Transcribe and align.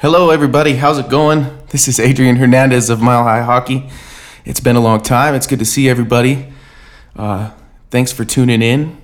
Hello, 0.00 0.30
everybody. 0.30 0.74
How's 0.74 0.96
it 1.00 1.08
going? 1.08 1.58
This 1.70 1.88
is 1.88 1.98
Adrian 1.98 2.36
Hernandez 2.36 2.88
of 2.88 3.02
Mile 3.02 3.24
High 3.24 3.42
Hockey. 3.42 3.90
It's 4.44 4.60
been 4.60 4.76
a 4.76 4.80
long 4.80 5.00
time. 5.00 5.34
It's 5.34 5.48
good 5.48 5.58
to 5.58 5.64
see 5.64 5.88
everybody. 5.88 6.52
Uh, 7.16 7.50
thanks 7.90 8.12
for 8.12 8.24
tuning 8.24 8.62
in. 8.62 8.96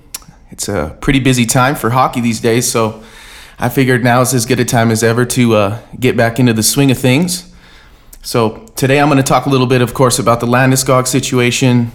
It's 0.51 0.69
a 0.69 0.97
pretty 1.01 1.19
busy 1.19 1.45
time 1.45 1.75
for 1.75 1.89
hockey 1.89 2.21
these 2.21 2.39
days, 2.39 2.71
so 2.71 3.03
I 3.59 3.67
figured 3.67 4.05
now 4.05 4.21
is 4.21 4.33
as 4.33 4.45
good 4.45 4.61
a 4.61 4.63
time 4.63 4.89
as 4.89 5.03
ever 5.03 5.25
to 5.25 5.55
uh, 5.55 5.81
get 5.99 6.15
back 6.15 6.39
into 6.39 6.53
the 6.53 6.63
swing 6.63 6.89
of 6.91 6.97
things. 6.97 7.53
So 8.21 8.65
today 8.77 9.01
I'm 9.01 9.09
going 9.09 9.17
to 9.17 9.23
talk 9.23 9.47
a 9.47 9.49
little 9.49 9.67
bit, 9.67 9.81
of 9.81 9.93
course, 9.93 10.17
about 10.17 10.39
the 10.39 10.47
Landeskog 10.47 11.07
situation. 11.07 11.91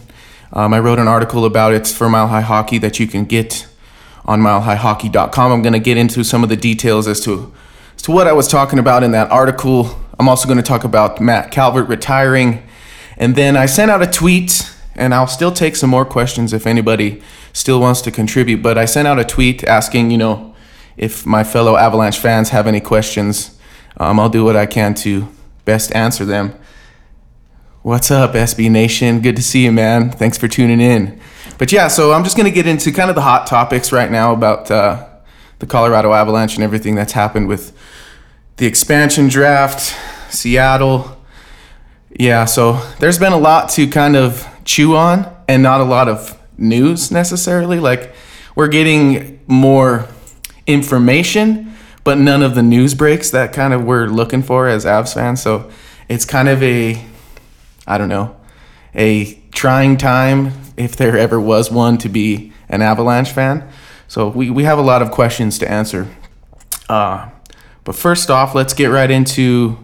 Um, 0.52 0.74
I 0.74 0.78
wrote 0.78 0.98
an 0.98 1.08
article 1.08 1.46
about 1.46 1.72
it 1.72 1.86
for 1.86 2.10
Mile 2.10 2.28
High 2.28 2.42
Hockey 2.42 2.76
that 2.76 3.00
you 3.00 3.06
can 3.06 3.24
get 3.24 3.66
on 4.26 4.42
milehighhockey.com. 4.42 5.52
I'm 5.52 5.62
going 5.62 5.72
to 5.72 5.78
get 5.78 5.96
into 5.96 6.22
some 6.22 6.42
of 6.42 6.50
the 6.50 6.56
details 6.56 7.08
as 7.08 7.20
to 7.20 7.50
to 8.02 8.12
what 8.12 8.26
I 8.26 8.32
was 8.32 8.48
talking 8.48 8.78
about 8.78 9.02
in 9.02 9.10
that 9.12 9.30
article. 9.30 9.98
I'm 10.18 10.28
also 10.28 10.46
going 10.46 10.58
to 10.58 10.62
talk 10.62 10.84
about 10.84 11.20
Matt 11.20 11.50
Calvert 11.50 11.88
retiring. 11.88 12.66
And 13.16 13.36
then 13.36 13.56
I 13.56 13.66
sent 13.66 13.90
out 13.90 14.02
a 14.02 14.06
tweet, 14.06 14.70
and 14.94 15.14
I'll 15.14 15.26
still 15.26 15.52
take 15.52 15.76
some 15.76 15.90
more 15.90 16.04
questions 16.04 16.52
if 16.52 16.66
anybody 16.66 17.22
still 17.52 17.80
wants 17.80 18.00
to 18.02 18.10
contribute. 18.10 18.62
But 18.62 18.78
I 18.78 18.84
sent 18.84 19.06
out 19.06 19.18
a 19.18 19.24
tweet 19.24 19.64
asking, 19.64 20.10
you 20.10 20.18
know, 20.18 20.54
if 20.96 21.26
my 21.26 21.44
fellow 21.44 21.76
Avalanche 21.76 22.18
fans 22.18 22.50
have 22.50 22.66
any 22.66 22.80
questions. 22.80 23.58
Um, 23.96 24.20
I'll 24.20 24.28
do 24.28 24.44
what 24.44 24.56
I 24.56 24.66
can 24.66 24.94
to 24.96 25.28
best 25.64 25.94
answer 25.94 26.24
them. 26.24 26.54
What's 27.82 28.10
up, 28.10 28.32
SB 28.32 28.70
Nation? 28.70 29.20
Good 29.20 29.36
to 29.36 29.42
see 29.42 29.64
you, 29.64 29.72
man. 29.72 30.10
Thanks 30.10 30.36
for 30.36 30.48
tuning 30.48 30.80
in. 30.80 31.18
But 31.58 31.72
yeah, 31.72 31.88
so 31.88 32.12
I'm 32.12 32.24
just 32.24 32.36
going 32.36 32.48
to 32.48 32.54
get 32.54 32.66
into 32.66 32.92
kind 32.92 33.10
of 33.10 33.16
the 33.16 33.22
hot 33.22 33.46
topics 33.46 33.92
right 33.92 34.10
now 34.10 34.32
about 34.32 34.70
uh, 34.70 35.06
the 35.60 35.66
Colorado 35.66 36.12
Avalanche 36.12 36.56
and 36.56 36.64
everything 36.64 36.96
that's 36.96 37.12
happened 37.12 37.46
with 37.46 37.76
the 38.56 38.66
expansion 38.66 39.28
draft, 39.28 39.96
Seattle. 40.30 41.16
Yeah, 42.18 42.44
so 42.46 42.84
there's 42.98 43.18
been 43.18 43.32
a 43.32 43.38
lot 43.38 43.70
to 43.70 43.86
kind 43.86 44.16
of 44.16 44.46
chew 44.64 44.96
on 44.96 45.32
and 45.46 45.62
not 45.62 45.80
a 45.80 45.84
lot 45.84 46.08
of 46.08 46.38
news 46.58 47.10
necessarily. 47.10 47.78
Like 47.78 48.12
we're 48.54 48.68
getting 48.68 49.40
more 49.46 50.08
information, 50.66 51.74
but 52.04 52.18
none 52.18 52.42
of 52.42 52.54
the 52.54 52.62
news 52.62 52.94
breaks 52.94 53.30
that 53.30 53.52
kind 53.52 53.72
of 53.72 53.84
we're 53.84 54.06
looking 54.06 54.42
for 54.42 54.66
as 54.66 54.84
Avs 54.84 55.14
fans. 55.14 55.42
So 55.42 55.70
it's 56.08 56.24
kind 56.24 56.48
of 56.48 56.62
a, 56.62 57.02
I 57.86 57.98
don't 57.98 58.08
know, 58.08 58.36
a 58.94 59.34
trying 59.52 59.96
time 59.96 60.52
if 60.76 60.96
there 60.96 61.16
ever 61.16 61.40
was 61.40 61.70
one 61.70 61.98
to 61.98 62.08
be 62.08 62.52
an 62.68 62.82
Avalanche 62.82 63.30
fan. 63.30 63.68
So 64.10 64.26
we, 64.26 64.50
we 64.50 64.64
have 64.64 64.76
a 64.76 64.82
lot 64.82 65.02
of 65.02 65.12
questions 65.12 65.56
to 65.60 65.70
answer. 65.70 66.08
Uh, 66.88 67.30
but 67.84 67.94
first 67.94 68.28
off, 68.28 68.56
let's 68.56 68.74
get 68.74 68.86
right 68.86 69.08
into 69.08 69.78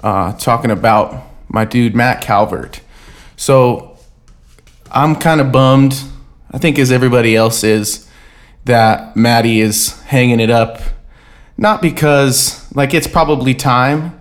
uh, 0.00 0.32
talking 0.34 0.70
about 0.70 1.20
my 1.48 1.64
dude, 1.64 1.96
Matt 1.96 2.22
Calvert. 2.22 2.80
So 3.36 3.98
I'm 4.92 5.16
kind 5.16 5.40
of 5.40 5.50
bummed, 5.50 6.00
I 6.52 6.58
think 6.58 6.78
as 6.78 6.92
everybody 6.92 7.34
else 7.34 7.64
is, 7.64 8.08
that 8.66 9.16
Maddie 9.16 9.60
is 9.60 10.00
hanging 10.02 10.38
it 10.38 10.50
up. 10.50 10.80
Not 11.56 11.82
because, 11.82 12.72
like, 12.76 12.94
it's 12.94 13.08
probably 13.08 13.56
time, 13.56 14.20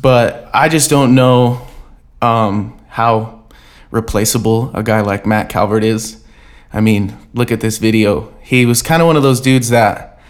but 0.00 0.50
I 0.52 0.68
just 0.68 0.90
don't 0.90 1.14
know 1.14 1.64
um, 2.20 2.80
how 2.88 3.44
replaceable 3.92 4.72
a 4.74 4.82
guy 4.82 5.02
like 5.02 5.24
Matt 5.24 5.50
Calvert 5.50 5.84
is. 5.84 6.24
I 6.76 6.82
mean, 6.82 7.16
look 7.32 7.50
at 7.50 7.62
this 7.62 7.78
video. 7.78 8.34
He 8.42 8.66
was 8.66 8.82
kind 8.82 9.00
of 9.00 9.06
one 9.06 9.16
of 9.16 9.22
those 9.22 9.40
dudes 9.40 9.70
that 9.70 10.20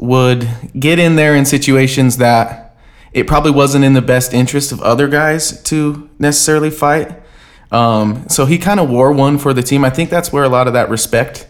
would 0.00 0.48
get 0.76 0.98
in 0.98 1.14
there 1.14 1.36
in 1.36 1.44
situations 1.44 2.16
that 2.16 2.76
it 3.12 3.28
probably 3.28 3.52
wasn't 3.52 3.84
in 3.84 3.92
the 3.92 4.02
best 4.02 4.34
interest 4.34 4.72
of 4.72 4.80
other 4.82 5.06
guys 5.06 5.62
to 5.62 6.10
necessarily 6.18 6.70
fight. 6.70 7.22
Um, 7.70 8.28
so 8.28 8.44
he 8.44 8.58
kind 8.58 8.80
of 8.80 8.90
wore 8.90 9.12
one 9.12 9.38
for 9.38 9.54
the 9.54 9.62
team. 9.62 9.84
I 9.84 9.90
think 9.90 10.10
that's 10.10 10.32
where 10.32 10.42
a 10.42 10.48
lot 10.48 10.66
of 10.66 10.72
that 10.72 10.90
respect 10.90 11.46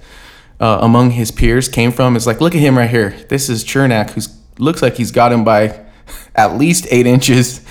uh, 0.61 0.79
among 0.83 1.13
his 1.13 1.31
peers 1.31 1.67
came 1.67 1.91
from. 1.91 2.15
Is 2.15 2.27
like, 2.27 2.43
look 2.43 2.55
at 2.55 2.61
him 2.61 2.77
right 2.77 2.91
here. 2.91 3.17
This 3.31 3.49
is 3.49 3.65
Cernak, 3.65 4.11
who 4.11 4.21
looks 4.63 4.83
like 4.83 4.97
he's 4.97 5.11
got 5.11 5.33
him 5.33 5.43
by 5.43 5.87
at 6.35 6.59
least 6.59 6.87
eight 6.91 7.07
inches, 7.07 7.65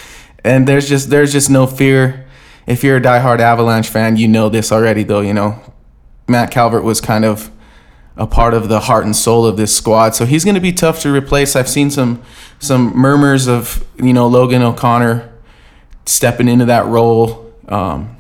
and 0.44 0.68
there's 0.68 0.90
just 0.90 1.12
there's 1.12 1.32
just 1.32 1.52
no 1.52 1.68
fear. 1.68 2.26
If 2.66 2.84
you're 2.84 2.98
a 2.98 3.02
diehard 3.02 3.42
Avalanche 3.42 3.90
fan, 3.90 4.18
you 4.18 4.28
know 4.28 4.50
this 4.50 4.72
already, 4.72 5.04
though. 5.04 5.22
You 5.22 5.36
know 5.36 5.62
Matt 6.28 6.52
Calvert 6.52 6.84
was 6.84 7.00
kind 7.00 7.26
of 7.26 7.52
a 8.18 8.28
part 8.28 8.54
of 8.54 8.68
the 8.68 8.82
heart 8.82 9.06
and 9.06 9.16
soul 9.16 9.46
of 9.46 9.58
this 9.58 9.76
squad. 9.76 10.16
So 10.16 10.26
he's 10.26 10.44
going 10.44 10.56
to 10.56 10.62
be 10.62 10.74
tough 10.74 11.02
to 11.02 11.14
replace. 11.14 11.56
I've 11.56 11.70
seen 11.70 11.92
some 11.92 12.22
some 12.60 12.96
murmurs 12.98 13.48
of 13.48 13.86
you 13.98 14.14
know 14.14 14.28
Logan 14.28 14.62
O'Connor 14.62 15.32
stepping 16.06 16.48
into 16.48 16.66
that 16.66 16.86
role, 16.86 17.54
um, 17.68 18.18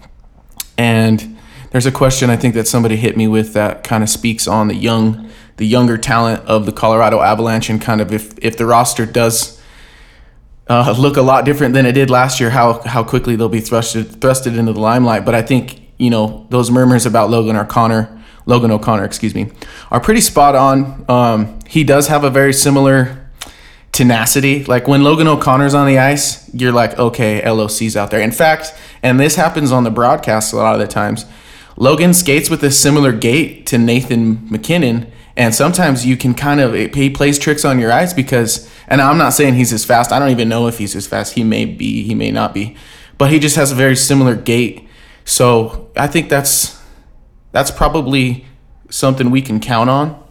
and 0.77 1.37
there's 1.71 1.85
a 1.85 1.91
question 1.91 2.29
I 2.29 2.37
think 2.37 2.53
that 2.53 2.67
somebody 2.67 2.95
hit 2.95 3.17
me 3.17 3.27
with 3.27 3.53
that 3.53 3.83
kind 3.83 4.03
of 4.03 4.09
speaks 4.09 4.47
on 4.47 4.67
the 4.67 4.75
young 4.75 5.29
the 5.57 5.65
younger 5.65 5.97
talent 5.97 6.45
of 6.45 6.65
the 6.67 6.71
Colorado 6.71 7.19
Avalanche 7.19 7.69
and 7.69 7.81
kind 7.81 7.99
of 7.99 8.13
if 8.13 8.37
if 8.39 8.57
the 8.57 8.65
roster 8.65 9.05
does. 9.05 9.57
Uh, 10.69 10.93
look 10.99 11.15
a 11.15 11.21
lot 11.21 11.45
different 11.45 11.73
than 11.73 11.85
it 11.85 11.93
did 11.93 12.09
last 12.09 12.41
year. 12.41 12.49
How 12.49 12.81
how 12.81 13.01
quickly 13.01 13.37
they'll 13.37 13.47
be 13.47 13.61
thrusted 13.61 14.03
thrusted 14.17 14.57
into 14.57 14.73
the 14.73 14.81
limelight. 14.81 15.23
But 15.23 15.33
I 15.33 15.41
think 15.41 15.86
you 15.97 16.09
know, 16.09 16.45
those 16.49 16.69
murmurs 16.71 17.05
about 17.05 17.29
Logan 17.29 17.55
O'Connor, 17.55 18.21
Logan 18.45 18.71
O'Connor, 18.71 19.03
excuse 19.03 19.35
me, 19.35 19.51
are 19.91 19.99
pretty 19.99 20.21
spot 20.21 20.55
on. 20.55 21.05
Um, 21.09 21.59
he 21.67 21.83
does 21.83 22.07
have 22.07 22.23
a 22.23 22.29
very 22.29 22.53
similar 22.53 23.29
tenacity. 23.91 24.63
Like 24.63 24.87
when 24.87 25.03
Logan 25.03 25.27
O'Connor's 25.27 25.73
on 25.73 25.87
the 25.87 25.97
ice, 25.97 26.53
you're 26.53 26.71
like, 26.71 26.97
okay, 26.99 27.47
LOC's 27.47 27.97
out 27.97 28.11
there. 28.11 28.21
In 28.21 28.31
fact, 28.31 28.73
and 29.01 29.19
this 29.19 29.35
happens 29.35 29.71
on 29.71 29.83
the 29.83 29.89
broadcast 29.89 30.53
a 30.53 30.55
lot 30.55 30.75
of 30.75 30.79
the 30.79 30.87
times, 30.87 31.25
Logan 31.75 32.13
skates 32.13 32.49
with 32.49 32.63
a 32.63 32.71
similar 32.71 33.11
gait 33.11 33.65
to 33.67 33.77
Nathan 33.77 34.49
MacKinnon. 34.49 35.11
And 35.35 35.53
sometimes 35.53 36.05
you 36.05 36.17
can 36.17 36.33
kind 36.33 36.59
of, 36.59 36.73
he 36.73 37.09
plays 37.11 37.37
tricks 37.37 37.63
on 37.63 37.79
your 37.79 37.91
eyes 37.91 38.13
because, 38.13 38.71
and 38.87 39.01
I'm 39.01 39.19
not 39.19 39.33
saying 39.33 39.53
he's 39.53 39.71
as 39.71 39.85
fast. 39.85 40.11
I 40.11 40.17
don't 40.17 40.31
even 40.31 40.49
know 40.49 40.67
if 40.67 40.79
he's 40.79 40.95
as 40.95 41.05
fast. 41.05 41.33
He 41.33 41.43
may 41.43 41.65
be, 41.65 42.03
he 42.03 42.15
may 42.15 42.31
not 42.31 42.53
be. 42.53 42.75
But 43.19 43.31
he 43.31 43.37
just 43.39 43.55
has 43.55 43.71
a 43.71 43.75
very 43.75 43.95
similar 43.95 44.35
gait 44.35 44.86
so 45.27 45.91
I 45.97 46.07
think 46.07 46.29
that's 46.29 46.81
that's 47.51 47.69
probably 47.69 48.45
something 48.89 49.29
we 49.29 49.41
can 49.41 49.59
count 49.59 49.89
on. 49.89 50.23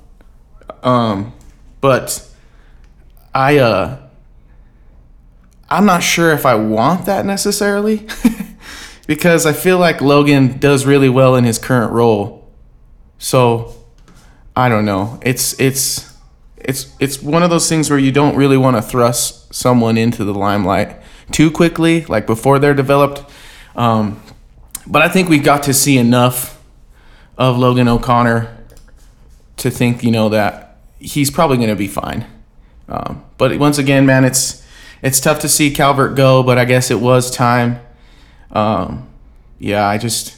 Um, 0.83 1.35
but 1.83 2.27
I 3.35 3.59
uh, 3.59 3.99
I'm 5.69 5.85
not 5.85 6.03
sure 6.03 6.33
if 6.33 6.47
I 6.47 6.55
want 6.55 7.05
that 7.05 7.27
necessarily 7.27 8.07
because 9.07 9.45
I 9.45 9.53
feel 9.53 9.79
like 9.79 10.01
Logan 10.01 10.59
does 10.59 10.87
really 10.87 11.11
well 11.11 11.37
in 11.37 11.45
his 11.45 11.59
current 11.59 11.93
role. 11.93 12.51
So 13.19 13.75
I 14.57 14.71
don't 14.71 14.87
know. 14.87 15.21
It's 15.23 15.61
it's 15.61 16.17
it's 16.57 16.97
it's 16.99 17.23
one 17.23 17.43
of 17.43 17.51
those 17.51 17.69
things 17.69 17.91
where 17.91 17.99
you 17.99 18.13
don't 18.13 18.35
really 18.35 18.57
want 18.57 18.77
to 18.77 18.83
thrust 18.83 19.53
someone 19.55 19.99
into 19.99 20.25
the 20.25 20.33
limelight 20.33 20.97
too 21.33 21.51
quickly, 21.51 22.07
like 22.07 22.27
before 22.27 22.59
they're 22.59 22.73
developed. 22.73 23.31
Um, 23.75 24.23
but 24.87 25.03
I 25.03 25.09
think 25.09 25.29
we've 25.29 25.45
got 25.45 25.63
to 25.65 25.75
see 25.75 25.99
enough 25.99 26.63
of 27.37 27.59
Logan 27.59 27.89
O'Connor 27.89 28.57
to 29.59 29.71
think, 29.71 30.03
you 30.03 30.11
know, 30.11 30.29
that 30.29 30.79
he's 30.99 31.31
probably 31.31 31.57
going 31.57 31.69
to 31.69 31.77
be 31.77 31.89
fine. 31.89 32.27
Um, 32.89 33.25
but 33.39 33.59
once 33.59 33.79
again, 33.79 34.07
man, 34.07 34.25
it's 34.25 34.65
it's 35.03 35.21
tough 35.21 35.41
to 35.41 35.49
see 35.49 35.71
Calvert 35.71 36.17
go, 36.17 36.43
but 36.43 36.59
I 36.59 36.65
guess 36.65 36.91
it 36.91 37.01
was 37.01 37.31
time. 37.31 37.81
Um, 38.53 39.09
yeah, 39.59 39.87
I 39.87 39.99
just 39.99 40.37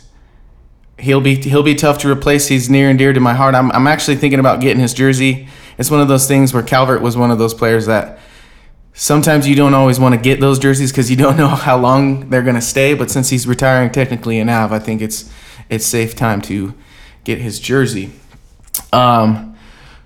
he'll 0.99 1.21
be 1.21 1.37
he'll 1.37 1.62
be 1.62 1.75
tough 1.75 1.99
to 1.99 2.11
replace. 2.11 2.49
He's 2.49 2.69
near 2.69 2.89
and 2.91 2.99
dear 2.99 3.12
to 3.12 3.21
my 3.21 3.35
heart. 3.35 3.55
I'm 3.55 3.71
I'm 3.73 3.87
actually 3.87 4.17
thinking 4.17 4.41
about 4.41 4.61
getting 4.61 4.81
his 4.81 4.94
jersey. 4.94 5.49
It's 5.77 5.91
one 5.91 6.01
of 6.01 6.09
those 6.09 6.27
things 6.27 6.53
where 6.53 6.62
Calvert 6.62 7.03
was 7.03 7.17
one 7.17 7.31
of 7.31 7.39
those 7.39 7.55
players 7.55 7.87
that 7.87 8.19
sometimes 8.99 9.47
you 9.47 9.55
don't 9.55 9.75
always 9.75 10.00
want 10.00 10.12
to 10.12 10.21
get 10.21 10.41
those 10.41 10.59
jerseys 10.59 10.91
because 10.91 11.09
you 11.09 11.17
don't 11.17 11.37
know 11.37 11.49
how 11.49 11.79
long 11.79 12.29
they're 12.29 12.43
gonna 12.43 12.61
stay. 12.61 12.95
But 12.95 13.11
since 13.11 13.31
he's 13.31 13.47
retiring 13.47 13.91
technically 13.91 14.39
in 14.39 14.49
Av, 14.49 14.73
I 14.73 14.79
think 14.79 15.00
it's 15.00 15.33
it's 15.71 15.87
safe 15.87 16.15
time 16.15 16.43
to 16.43 16.75
get 17.25 17.39
his 17.39 17.61
jersey. 17.61 18.11
Um, 18.93 19.56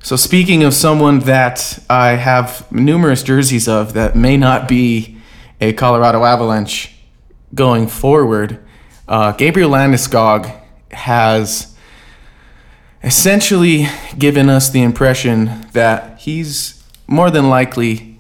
so 0.01 0.17
speaking 0.17 0.63
of 0.63 0.75
someone 0.75 1.21
that 1.21 1.79
I 1.89 2.11
have 2.11 2.71
numerous 2.71 3.23
jerseys 3.23 3.69
of 3.69 3.95
that 3.95 4.15
may 4.17 4.37
not 4.37 4.69
be 4.69 5.19
a 5.61 5.73
Colorado 5.73 6.25
Avalanche 6.25 6.95
going 7.55 7.87
forward, 7.87 8.59
uh, 9.09 9.33
Gabriel 9.33 9.71
Landeskog 9.71 10.61
has 10.91 11.77
essentially 13.05 13.87
given 14.19 14.49
us 14.49 14.71
the 14.71 14.83
impression 14.83 15.67
that 15.73 16.19
he's 16.19 16.83
more 17.07 17.31
than 17.31 17.49
likely 17.49 18.12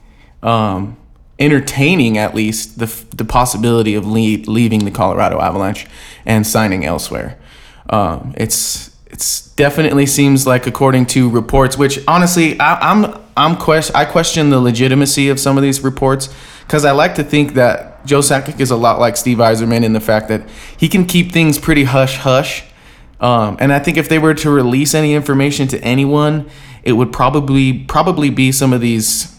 um, 0.42 0.96
entertaining 1.38 2.18
at 2.18 2.34
least 2.34 2.78
the, 2.78 2.86
the 3.16 3.24
possibility 3.24 3.94
of 3.94 4.06
leave, 4.06 4.46
leaving 4.48 4.84
the 4.84 4.90
Colorado 4.90 5.40
Avalanche 5.40 5.86
and 6.24 6.46
signing 6.46 6.84
elsewhere. 6.84 7.38
Um, 7.90 8.34
it's 8.36 8.90
it's 9.06 9.54
definitely 9.54 10.06
seems 10.06 10.46
like 10.46 10.66
according 10.66 11.04
to 11.06 11.28
reports, 11.28 11.76
which 11.76 11.98
honestly 12.08 12.58
I, 12.58 12.92
I'm 12.92 13.22
I'm 13.36 13.56
question 13.56 13.94
I 13.94 14.04
question 14.04 14.50
the 14.50 14.60
legitimacy 14.60 15.28
of 15.28 15.38
some 15.38 15.56
of 15.58 15.62
these 15.62 15.82
reports 15.82 16.34
because 16.62 16.84
I 16.84 16.92
like 16.92 17.14
to 17.16 17.24
think 17.24 17.54
that 17.54 18.04
Joe 18.06 18.20
Sakic 18.20 18.58
is 18.58 18.70
a 18.70 18.76
lot 18.76 18.98
like 18.98 19.16
Steve 19.16 19.38
Yzerman 19.38 19.84
in 19.84 19.92
the 19.92 20.00
fact 20.00 20.28
that 20.28 20.48
he 20.76 20.88
can 20.88 21.04
keep 21.04 21.32
things 21.32 21.58
pretty 21.58 21.84
hush 21.84 22.16
hush. 22.16 22.64
Um, 23.20 23.56
and 23.60 23.72
I 23.72 23.78
think 23.78 23.96
if 23.98 24.08
they 24.08 24.18
were 24.18 24.34
to 24.34 24.50
release 24.50 24.94
any 24.94 25.14
information 25.14 25.68
to 25.68 25.80
anyone, 25.82 26.50
it 26.82 26.92
would 26.92 27.12
probably 27.12 27.84
probably 27.84 28.30
be 28.30 28.50
some 28.50 28.72
of 28.72 28.80
these 28.80 29.31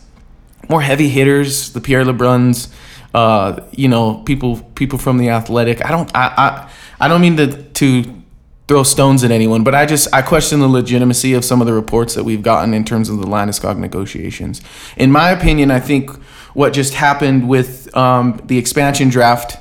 more 0.69 0.81
heavy 0.81 1.09
hitters, 1.09 1.73
the 1.73 1.81
Pierre 1.81 2.03
LeBruns, 2.03 2.71
uh, 3.13 3.61
you 3.71 3.87
know, 3.87 4.15
people 4.25 4.57
people 4.75 4.97
from 4.97 5.17
the 5.17 5.29
Athletic. 5.29 5.85
I 5.85 5.91
don't 5.91 6.11
I 6.15 6.33
I, 6.37 6.71
I 6.99 7.07
don't 7.07 7.21
mean 7.21 7.37
to 7.37 7.63
to 7.63 8.23
throw 8.67 8.83
stones 8.83 9.23
at 9.23 9.31
anyone, 9.31 9.63
but 9.63 9.75
I 9.75 9.85
just 9.85 10.13
I 10.13 10.21
question 10.21 10.59
the 10.59 10.67
legitimacy 10.67 11.33
of 11.33 11.45
some 11.45 11.61
of 11.61 11.67
the 11.67 11.73
reports 11.73 12.15
that 12.15 12.23
we've 12.23 12.41
gotten 12.41 12.73
in 12.73 12.85
terms 12.85 13.09
of 13.09 13.19
the 13.19 13.27
Landeskog 13.27 13.77
negotiations. 13.77 14.61
In 14.97 15.11
my 15.11 15.29
opinion, 15.29 15.69
I 15.69 15.79
think 15.79 16.11
what 16.53 16.73
just 16.73 16.93
happened 16.93 17.49
with 17.49 17.95
um, 17.95 18.41
the 18.45 18.57
expansion 18.57 19.09
draft 19.09 19.57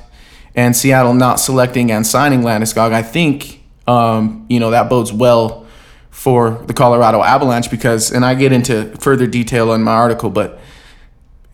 and 0.55 0.75
Seattle 0.75 1.13
not 1.13 1.39
selecting 1.39 1.91
and 1.91 2.05
signing 2.05 2.41
Landeskog, 2.41 2.93
I 2.93 3.03
think 3.03 3.61
um, 3.87 4.45
you 4.49 4.59
know 4.59 4.71
that 4.71 4.89
bodes 4.89 5.11
well 5.11 5.63
for 6.09 6.63
the 6.67 6.73
Colorado 6.73 7.21
Avalanche 7.21 7.69
because, 7.69 8.11
and 8.11 8.23
I 8.23 8.35
get 8.35 8.51
into 8.53 8.95
further 8.99 9.27
detail 9.27 9.73
in 9.73 9.83
my 9.83 9.93
article, 9.93 10.29
but 10.29 10.59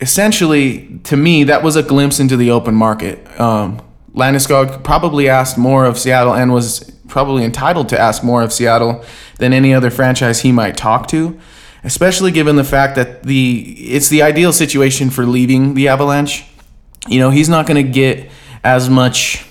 essentially 0.01 0.99
to 1.03 1.17
me 1.17 1.43
that 1.45 1.63
was 1.63 1.75
a 1.75 1.83
glimpse 1.83 2.19
into 2.19 2.37
the 2.37 2.51
open 2.51 2.75
market. 2.75 3.19
Um, 3.39 3.81
Landeskog 4.13 4.83
probably 4.83 5.29
asked 5.29 5.57
more 5.57 5.85
of 5.85 5.97
Seattle 5.97 6.33
and 6.33 6.53
was 6.53 6.89
probably 7.07 7.43
entitled 7.43 7.89
to 7.89 7.99
ask 7.99 8.23
more 8.23 8.41
of 8.41 8.51
Seattle 8.53 9.03
than 9.37 9.53
any 9.53 9.73
other 9.73 9.89
franchise 9.89 10.41
he 10.41 10.51
might 10.51 10.77
talk 10.77 11.07
to, 11.07 11.39
especially 11.83 12.31
given 12.31 12.55
the 12.55 12.63
fact 12.63 12.95
that 12.95 13.23
the 13.23 13.75
it's 13.77 14.09
the 14.09 14.21
ideal 14.21 14.53
situation 14.53 15.09
for 15.09 15.25
leaving 15.25 15.73
the 15.73 15.87
Avalanche. 15.87 16.45
You 17.07 17.19
know, 17.19 17.29
he's 17.29 17.49
not 17.49 17.65
going 17.65 17.83
to 17.83 17.91
get 17.91 18.29
as 18.63 18.89
much 18.89 19.45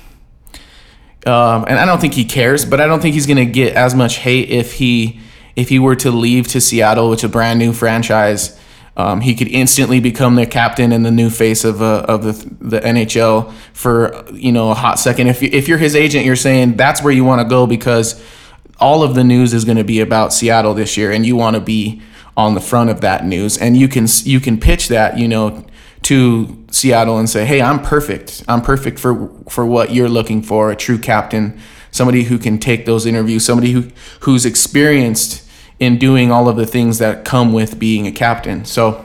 um, 1.26 1.66
and 1.68 1.78
I 1.78 1.84
don't 1.84 2.00
think 2.00 2.14
he 2.14 2.24
cares, 2.24 2.64
but 2.64 2.80
I 2.80 2.86
don't 2.86 3.00
think 3.00 3.14
he's 3.14 3.26
going 3.26 3.38
to 3.38 3.46
get 3.46 3.74
as 3.74 3.94
much 3.94 4.16
hate 4.16 4.50
if 4.50 4.74
he 4.74 5.20
if 5.56 5.68
he 5.68 5.78
were 5.78 5.96
to 5.96 6.10
leave 6.10 6.46
to 6.48 6.60
Seattle, 6.60 7.10
which 7.10 7.20
is 7.20 7.24
a 7.24 7.28
brand 7.28 7.58
new 7.58 7.72
franchise. 7.72 8.58
Um, 8.98 9.20
he 9.20 9.36
could 9.36 9.46
instantly 9.46 10.00
become 10.00 10.34
the 10.34 10.44
captain 10.44 10.90
and 10.90 11.06
the 11.06 11.12
new 11.12 11.30
face 11.30 11.64
of 11.64 11.80
uh, 11.80 12.04
of 12.08 12.24
the 12.24 12.32
the 12.60 12.80
NHL 12.80 13.52
for 13.72 14.24
you 14.32 14.50
know 14.50 14.72
a 14.72 14.74
hot 14.74 14.98
second. 14.98 15.28
If 15.28 15.40
you, 15.40 15.48
if 15.52 15.68
you're 15.68 15.78
his 15.78 15.94
agent, 15.94 16.26
you're 16.26 16.34
saying 16.34 16.76
that's 16.76 17.00
where 17.00 17.12
you 17.12 17.24
want 17.24 17.40
to 17.40 17.48
go 17.48 17.64
because 17.64 18.20
all 18.80 19.04
of 19.04 19.14
the 19.14 19.22
news 19.22 19.54
is 19.54 19.64
going 19.64 19.78
to 19.78 19.84
be 19.84 20.00
about 20.00 20.32
Seattle 20.32 20.74
this 20.74 20.96
year, 20.96 21.12
and 21.12 21.24
you 21.24 21.36
want 21.36 21.54
to 21.54 21.60
be 21.60 22.02
on 22.36 22.54
the 22.54 22.60
front 22.60 22.90
of 22.90 23.00
that 23.02 23.24
news, 23.24 23.56
and 23.56 23.76
you 23.76 23.86
can 23.86 24.08
you 24.24 24.40
can 24.40 24.58
pitch 24.58 24.88
that 24.88 25.16
you 25.16 25.28
know 25.28 25.64
to 26.02 26.66
Seattle 26.72 27.18
and 27.18 27.30
say, 27.30 27.44
"Hey, 27.44 27.62
I'm 27.62 27.80
perfect. 27.80 28.42
I'm 28.48 28.62
perfect 28.62 28.98
for 28.98 29.30
for 29.48 29.64
what 29.64 29.94
you're 29.94 30.08
looking 30.08 30.42
for, 30.42 30.72
a 30.72 30.76
true 30.76 30.98
captain, 30.98 31.60
somebody 31.92 32.24
who 32.24 32.36
can 32.36 32.58
take 32.58 32.84
those 32.84 33.06
interviews, 33.06 33.44
somebody 33.44 33.70
who 33.70 33.90
who's 34.20 34.44
experienced 34.44 35.47
in 35.78 35.98
doing 35.98 36.30
all 36.30 36.48
of 36.48 36.56
the 36.56 36.66
things 36.66 36.98
that 36.98 37.24
come 37.24 37.52
with 37.52 37.78
being 37.78 38.06
a 38.06 38.12
captain. 38.12 38.64
So 38.64 39.04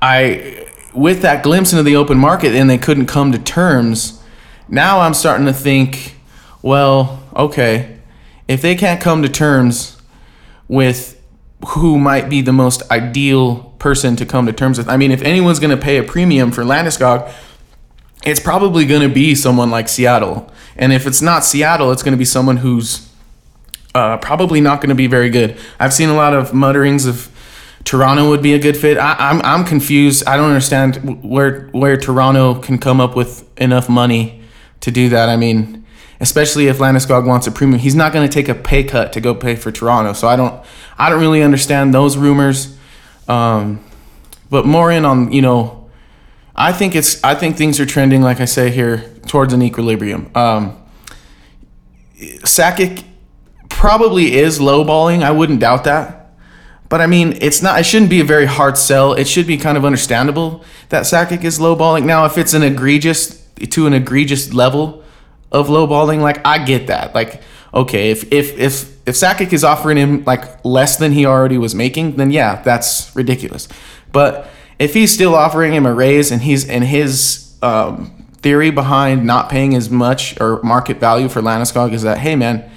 I 0.00 0.66
with 0.92 1.22
that 1.22 1.42
glimpse 1.42 1.72
into 1.72 1.82
the 1.82 1.96
open 1.96 2.18
market 2.18 2.54
and 2.54 2.68
they 2.68 2.78
couldn't 2.78 3.06
come 3.06 3.30
to 3.32 3.38
terms, 3.38 4.22
now 4.68 5.00
I'm 5.00 5.14
starting 5.14 5.46
to 5.46 5.52
think, 5.52 6.16
well, 6.62 7.22
okay, 7.36 7.98
if 8.48 8.60
they 8.62 8.74
can't 8.74 9.00
come 9.00 9.22
to 9.22 9.28
terms 9.28 10.00
with 10.66 11.20
who 11.68 11.98
might 11.98 12.28
be 12.28 12.40
the 12.40 12.52
most 12.52 12.88
ideal 12.90 13.74
person 13.78 14.16
to 14.16 14.26
come 14.26 14.46
to 14.46 14.52
terms 14.52 14.78
with. 14.78 14.88
I 14.88 14.96
mean, 14.96 15.10
if 15.10 15.22
anyone's 15.22 15.58
going 15.58 15.76
to 15.76 15.82
pay 15.82 15.98
a 15.98 16.02
premium 16.02 16.52
for 16.52 16.62
Landeskog, 16.62 17.30
it's 18.24 18.40
probably 18.40 18.84
going 18.84 19.02
to 19.02 19.12
be 19.12 19.34
someone 19.34 19.70
like 19.70 19.88
Seattle. 19.88 20.50
And 20.76 20.92
if 20.92 21.06
it's 21.06 21.22
not 21.22 21.44
Seattle, 21.44 21.90
it's 21.90 22.02
going 22.02 22.12
to 22.12 22.18
be 22.18 22.24
someone 22.24 22.58
who's 22.58 23.09
uh, 23.94 24.18
probably 24.18 24.60
not 24.60 24.80
going 24.80 24.90
to 24.90 24.94
be 24.94 25.06
very 25.06 25.30
good. 25.30 25.58
I've 25.78 25.92
seen 25.92 26.08
a 26.08 26.14
lot 26.14 26.34
of 26.34 26.52
mutterings 26.52 27.06
of 27.06 27.28
Toronto 27.84 28.28
would 28.28 28.42
be 28.42 28.54
a 28.54 28.58
good 28.58 28.76
fit. 28.76 28.98
I, 28.98 29.12
am 29.12 29.40
I'm, 29.40 29.60
I'm 29.60 29.64
confused. 29.64 30.26
I 30.26 30.36
don't 30.36 30.48
understand 30.48 31.22
where 31.22 31.68
where 31.68 31.96
Toronto 31.96 32.54
can 32.54 32.78
come 32.78 33.00
up 33.00 33.16
with 33.16 33.48
enough 33.58 33.88
money 33.88 34.42
to 34.80 34.90
do 34.90 35.08
that. 35.08 35.28
I 35.28 35.36
mean, 35.36 35.84
especially 36.20 36.66
if 36.68 36.78
Landeskog 36.78 37.26
wants 37.26 37.46
a 37.46 37.50
premium, 37.50 37.80
he's 37.80 37.94
not 37.94 38.12
going 38.12 38.28
to 38.28 38.32
take 38.32 38.48
a 38.48 38.54
pay 38.54 38.84
cut 38.84 39.12
to 39.14 39.20
go 39.20 39.34
pay 39.34 39.56
for 39.56 39.72
Toronto. 39.72 40.12
So 40.12 40.28
I 40.28 40.36
don't 40.36 40.62
I 40.98 41.08
don't 41.10 41.20
really 41.20 41.42
understand 41.42 41.94
those 41.94 42.16
rumors. 42.16 42.76
Um, 43.28 43.84
but 44.50 44.66
more 44.66 44.90
in 44.90 45.04
on 45.04 45.32
you 45.32 45.40
know, 45.42 45.90
I 46.54 46.72
think 46.72 46.94
it's 46.94 47.22
I 47.24 47.34
think 47.34 47.56
things 47.56 47.80
are 47.80 47.86
trending 47.86 48.22
like 48.22 48.40
I 48.40 48.44
say 48.44 48.70
here 48.70 48.98
towards 49.26 49.52
an 49.52 49.62
equilibrium. 49.62 50.30
Um, 50.34 50.76
Sakic 52.44 53.04
probably 53.80 54.34
is 54.34 54.58
lowballing. 54.58 55.22
I 55.22 55.30
wouldn't 55.30 55.58
doubt 55.60 55.84
that. 55.84 56.32
But 56.90 57.00
I 57.00 57.06
mean, 57.06 57.38
it's 57.40 57.62
not. 57.62 57.80
It 57.80 57.84
shouldn't 57.84 58.10
be 58.10 58.20
a 58.20 58.24
very 58.24 58.44
hard 58.44 58.76
sell. 58.76 59.14
It 59.14 59.26
should 59.26 59.46
be 59.46 59.56
kind 59.56 59.78
of 59.78 59.86
understandable 59.86 60.62
that 60.90 61.04
Sakic 61.04 61.44
is 61.44 61.58
lowballing. 61.58 62.04
Now, 62.04 62.26
if 62.26 62.36
it's 62.36 62.52
an 62.52 62.62
egregious 62.62 63.42
to 63.56 63.86
an 63.86 63.94
egregious 63.94 64.52
level 64.52 65.02
of 65.50 65.68
lowballing, 65.68 66.20
like 66.20 66.44
I 66.44 66.62
get 66.62 66.88
that. 66.88 67.14
Like, 67.14 67.40
okay, 67.72 68.10
if 68.10 68.30
if 68.30 68.58
if 68.58 69.08
if 69.08 69.14
Sakic 69.14 69.50
is 69.54 69.64
offering 69.64 69.96
him 69.96 70.24
like 70.24 70.62
less 70.62 70.96
than 70.96 71.12
he 71.12 71.24
already 71.24 71.56
was 71.56 71.74
making, 71.74 72.16
then 72.16 72.30
yeah, 72.30 72.60
that's 72.60 73.16
ridiculous. 73.16 73.66
But 74.12 74.46
if 74.78 74.92
he's 74.92 75.10
still 75.10 75.34
offering 75.34 75.72
him 75.72 75.86
a 75.86 75.94
raise 75.94 76.30
and 76.30 76.42
he's 76.42 76.68
and 76.68 76.84
his 76.84 77.56
um, 77.62 78.26
theory 78.42 78.70
behind 78.70 79.24
not 79.24 79.48
paying 79.48 79.74
as 79.74 79.88
much 79.88 80.38
or 80.38 80.62
market 80.62 80.98
value 80.98 81.30
for 81.30 81.40
Landeskog 81.40 81.94
is 81.94 82.02
that 82.02 82.18
hey 82.18 82.36
man 82.36 82.70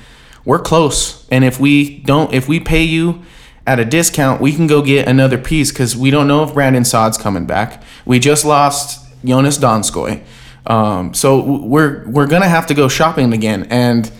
we're 0.46 0.60
close. 0.60 1.28
And 1.30 1.44
if 1.44 1.60
we 1.60 2.00
don't, 2.00 2.34
if 2.34 2.48
we 2.48 2.60
pay 2.60 2.84
you 2.84 3.22
at 3.66 3.80
a 3.80 3.86
discount, 3.86 4.42
we 4.42 4.54
can 4.54 4.68
go 4.68 4.82
get 4.82 5.08
another 5.08 5.38
piece 5.38 5.72
because 5.72 5.96
we 5.96 6.12
don't 6.12 6.28
know 6.28 6.44
if 6.44 6.54
Brandon 6.54 6.84
Saad's 6.84 7.18
coming 7.18 7.46
back. 7.46 7.82
We 8.06 8.20
just 8.20 8.44
lost 8.46 9.06
Jonas 9.24 9.58
Donskoi. 9.58 10.24
Um, 10.66 11.14
so 11.14 11.60
we're 11.62 12.08
we're 12.10 12.28
gonna 12.28 12.48
have 12.48 12.68
to 12.68 12.74
go 12.74 12.88
shopping 12.88 13.34
again. 13.34 13.68
And 13.70 14.12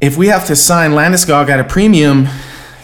if 0.00 0.16
we 0.16 0.28
have 0.28 0.46
to 0.46 0.56
sign 0.56 0.92
Landeskog 0.92 1.48
at 1.48 1.60
a 1.60 1.64
premium, 1.64 2.26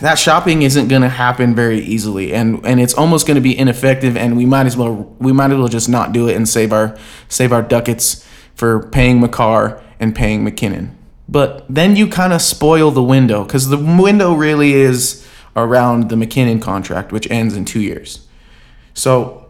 that 0.01 0.19
shopping 0.19 0.63
isn't 0.63 0.89
gonna 0.89 1.09
happen 1.09 1.55
very 1.55 1.81
easily, 1.81 2.33
and 2.33 2.65
and 2.65 2.81
it's 2.81 2.95
almost 2.95 3.27
gonna 3.27 3.41
be 3.41 3.57
ineffective. 3.57 4.17
And 4.17 4.37
we 4.37 4.47
might 4.47 4.67
as 4.67 4.77
well 4.77 5.15
we 5.19 5.33
might 5.33 5.51
as 5.51 5.59
well 5.59 5.69
just 5.69 5.89
not 5.89 6.13
do 6.13 6.29
it 6.29 6.37
and 6.37 6.49
save 6.49 6.73
our 6.73 6.97
save 7.29 7.53
our 7.53 7.63
ducats 7.63 8.27
for 8.55 8.89
paying 8.89 9.21
Makar 9.21 9.83
and 9.99 10.15
paying 10.15 10.45
MacKinnon. 10.45 10.97
But 11.31 11.65
then 11.69 11.95
you 11.95 12.09
kind 12.09 12.33
of 12.33 12.43
spoil 12.43 12.91
the 12.91 13.03
window 13.03 13.45
because 13.45 13.69
the 13.69 13.79
window 13.79 14.35
really 14.35 14.73
is 14.73 15.27
around 15.55 16.11
the 16.11 16.17
MacKinnon 16.17 16.59
contract, 16.61 17.13
which 17.13 17.31
ends 17.31 17.57
in 17.57 17.65
two 17.65 17.81
years. 17.81 18.27
So 18.95 19.47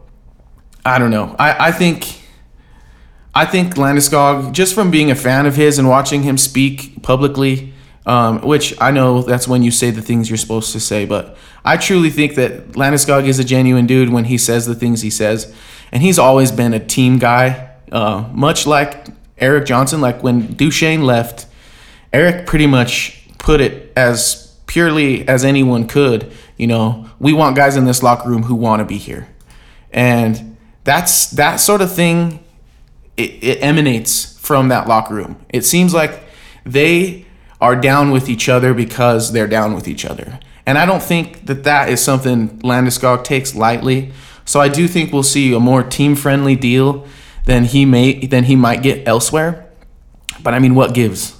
I 0.85 0.99
don't 0.99 1.11
know. 1.11 1.35
I, 1.39 1.69
I 1.69 1.73
think 1.73 2.21
I 3.35 3.47
think 3.47 3.75
Landeskog, 3.75 4.53
just 4.53 4.75
from 4.75 4.91
being 4.91 5.11
a 5.11 5.15
fan 5.15 5.47
of 5.47 5.57
his 5.57 5.79
and 5.79 5.89
watching 5.89 6.23
him 6.23 6.37
speak 6.37 7.03
publicly, 7.03 7.73
um, 8.05 8.41
which 8.43 8.75
I 8.81 8.91
know 8.91 9.23
that's 9.23 9.47
when 9.47 9.63
you 9.63 9.71
say 9.71 9.91
the 9.91 10.03
things 10.03 10.29
you're 10.29 10.37
supposed 10.37 10.73
to 10.73 10.81
say, 10.81 11.07
but 11.07 11.37
I 11.65 11.77
truly 11.77 12.11
think 12.11 12.35
that 12.35 12.73
Landeskog 12.73 13.27
is 13.27 13.39
a 13.39 13.45
genuine 13.45 13.87
dude 13.87 14.11
when 14.11 14.25
he 14.25 14.37
says 14.37 14.67
the 14.67 14.75
things 14.75 15.03
he 15.03 15.11
says, 15.11 15.55
and 15.93 16.03
he's 16.03 16.19
always 16.19 16.51
been 16.51 16.75
a 16.75 16.85
team 16.85 17.19
guy, 17.19 17.71
uh, 17.93 18.29
much 18.33 18.67
like 18.67 19.09
Erik 19.39 19.65
Johnson. 19.67 20.01
Like 20.01 20.23
when 20.23 20.55
Duchene 20.55 21.05
left, 21.05 21.47
Erik 22.13 22.47
pretty 22.47 22.67
much 22.67 23.29
put 23.39 23.61
it 23.61 23.93
as 23.97 24.57
purely 24.67 25.27
as 25.29 25.45
anyone 25.45 25.87
could. 25.87 26.31
You 26.57 26.67
know, 26.67 27.11
we 27.19 27.33
want 27.33 27.57
guys 27.57 27.77
in 27.77 27.85
this 27.85 28.03
locker 28.03 28.29
room 28.29 28.45
who 28.45 28.55
want 28.55 28.81
to 28.81 28.85
be 28.85 28.99
here, 28.99 29.29
and 29.93 30.57
that's 30.85 31.31
that 31.33 31.57
sort 31.57 31.81
of 31.81 31.93
thing. 31.93 32.45
It, 33.17 33.43
it 33.43 33.59
emanates 33.63 34.39
from 34.39 34.69
that 34.69 34.89
locker 34.89 35.15
room. 35.15 35.45
It 35.51 35.65
seems 35.65 35.93
like 35.93 36.21
they 36.65 37.27
are 37.61 37.77
down 37.77 38.11
with 38.11 38.29
each 38.29 38.49
other 38.49 38.73
because 38.73 39.33
they're 39.33 39.47
down 39.47 39.75
with 39.75 39.87
each 39.87 40.05
other. 40.05 40.41
And 40.67 40.79
I 40.79 40.87
don't 40.87 41.03
think 41.03 41.47
that 41.47 41.65
that 41.65 41.89
is 41.89 42.01
something 42.01 42.61
Landeskog 42.61 43.25
takes 43.25 43.55
lightly. 43.55 44.13
So 44.45 44.61
I 44.61 44.69
do 44.69 44.89
think 44.89 45.13
we'll 45.13 45.23
see 45.23 45.53
a 45.53 45.61
more 45.61 45.83
team-friendly 45.83 46.57
deal 46.57 47.07
than 47.45 47.65
he 47.65 47.85
may 47.85 48.27
than 48.27 48.45
he 48.45 48.57
might 48.57 48.83
get 48.83 49.07
elsewhere. 49.07 49.69
But 50.43 50.55
I 50.55 50.59
mean, 50.59 50.75
what 50.75 50.95
gives? 50.95 51.40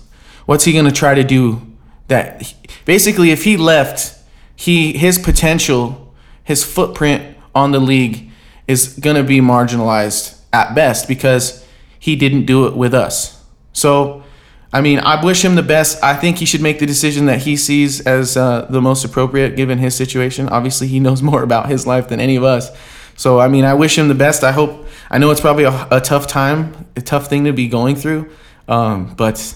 What's 0.51 0.65
he 0.65 0.73
going 0.73 0.87
to 0.87 0.91
try 0.91 1.15
to 1.15 1.23
do 1.23 1.63
that 2.09 2.53
basically 2.85 3.31
if 3.31 3.45
he 3.45 3.57
left, 3.57 4.19
he 4.57 4.99
his 4.99 5.17
potential, 5.17 6.13
his 6.43 6.65
footprint 6.65 7.37
on 7.55 7.71
the 7.71 7.79
league 7.79 8.29
is 8.67 8.99
going 8.99 9.15
to 9.15 9.23
be 9.23 9.39
marginalized 9.39 10.41
at 10.53 10.75
best 10.75 11.07
because 11.07 11.65
he 12.01 12.17
didn't 12.17 12.47
do 12.47 12.67
it 12.67 12.75
with 12.75 12.95
us. 12.95 13.45
So 13.73 14.25
I 14.73 14.81
mean, 14.81 14.99
I 14.99 15.25
wish 15.25 15.45
him 15.45 15.55
the 15.55 15.63
best. 15.63 16.03
I 16.03 16.17
think 16.17 16.39
he 16.39 16.47
should 16.47 16.63
make 16.63 16.81
the 16.81 16.87
decision 16.87 17.27
that 17.27 17.43
he 17.43 17.57
sees 17.57 18.01
as 18.01 18.37
uh, 18.37 18.67
the 18.69 18.83
most 18.83 19.05
appropriate 19.05 19.55
given 19.55 19.79
his 19.79 19.95
situation. 19.95 20.49
Obviously, 20.49 20.89
he 20.89 20.99
knows 20.99 21.23
more 21.31 21.45
about 21.45 21.69
his 21.69 21.87
life 21.87 22.09
than 22.09 22.19
any 22.19 22.35
of 22.35 22.43
us. 22.43 22.77
So, 23.17 23.39
I 23.39 23.47
mean, 23.47 23.65
I 23.65 23.75
wish 23.75 23.97
him 23.97 24.09
the 24.09 24.17
best. 24.17 24.43
I 24.43 24.51
hope, 24.51 24.85
I 25.13 25.19
know 25.19 25.31
it's 25.31 25.41
probably 25.41 25.63
a, 25.63 25.87
a 25.93 26.01
tough 26.01 26.27
time, 26.27 26.89
a 26.97 27.03
tough 27.03 27.29
thing 27.29 27.45
to 27.45 27.53
be 27.53 27.69
going 27.69 27.95
through. 27.95 28.33
Um, 28.67 29.15
but 29.15 29.55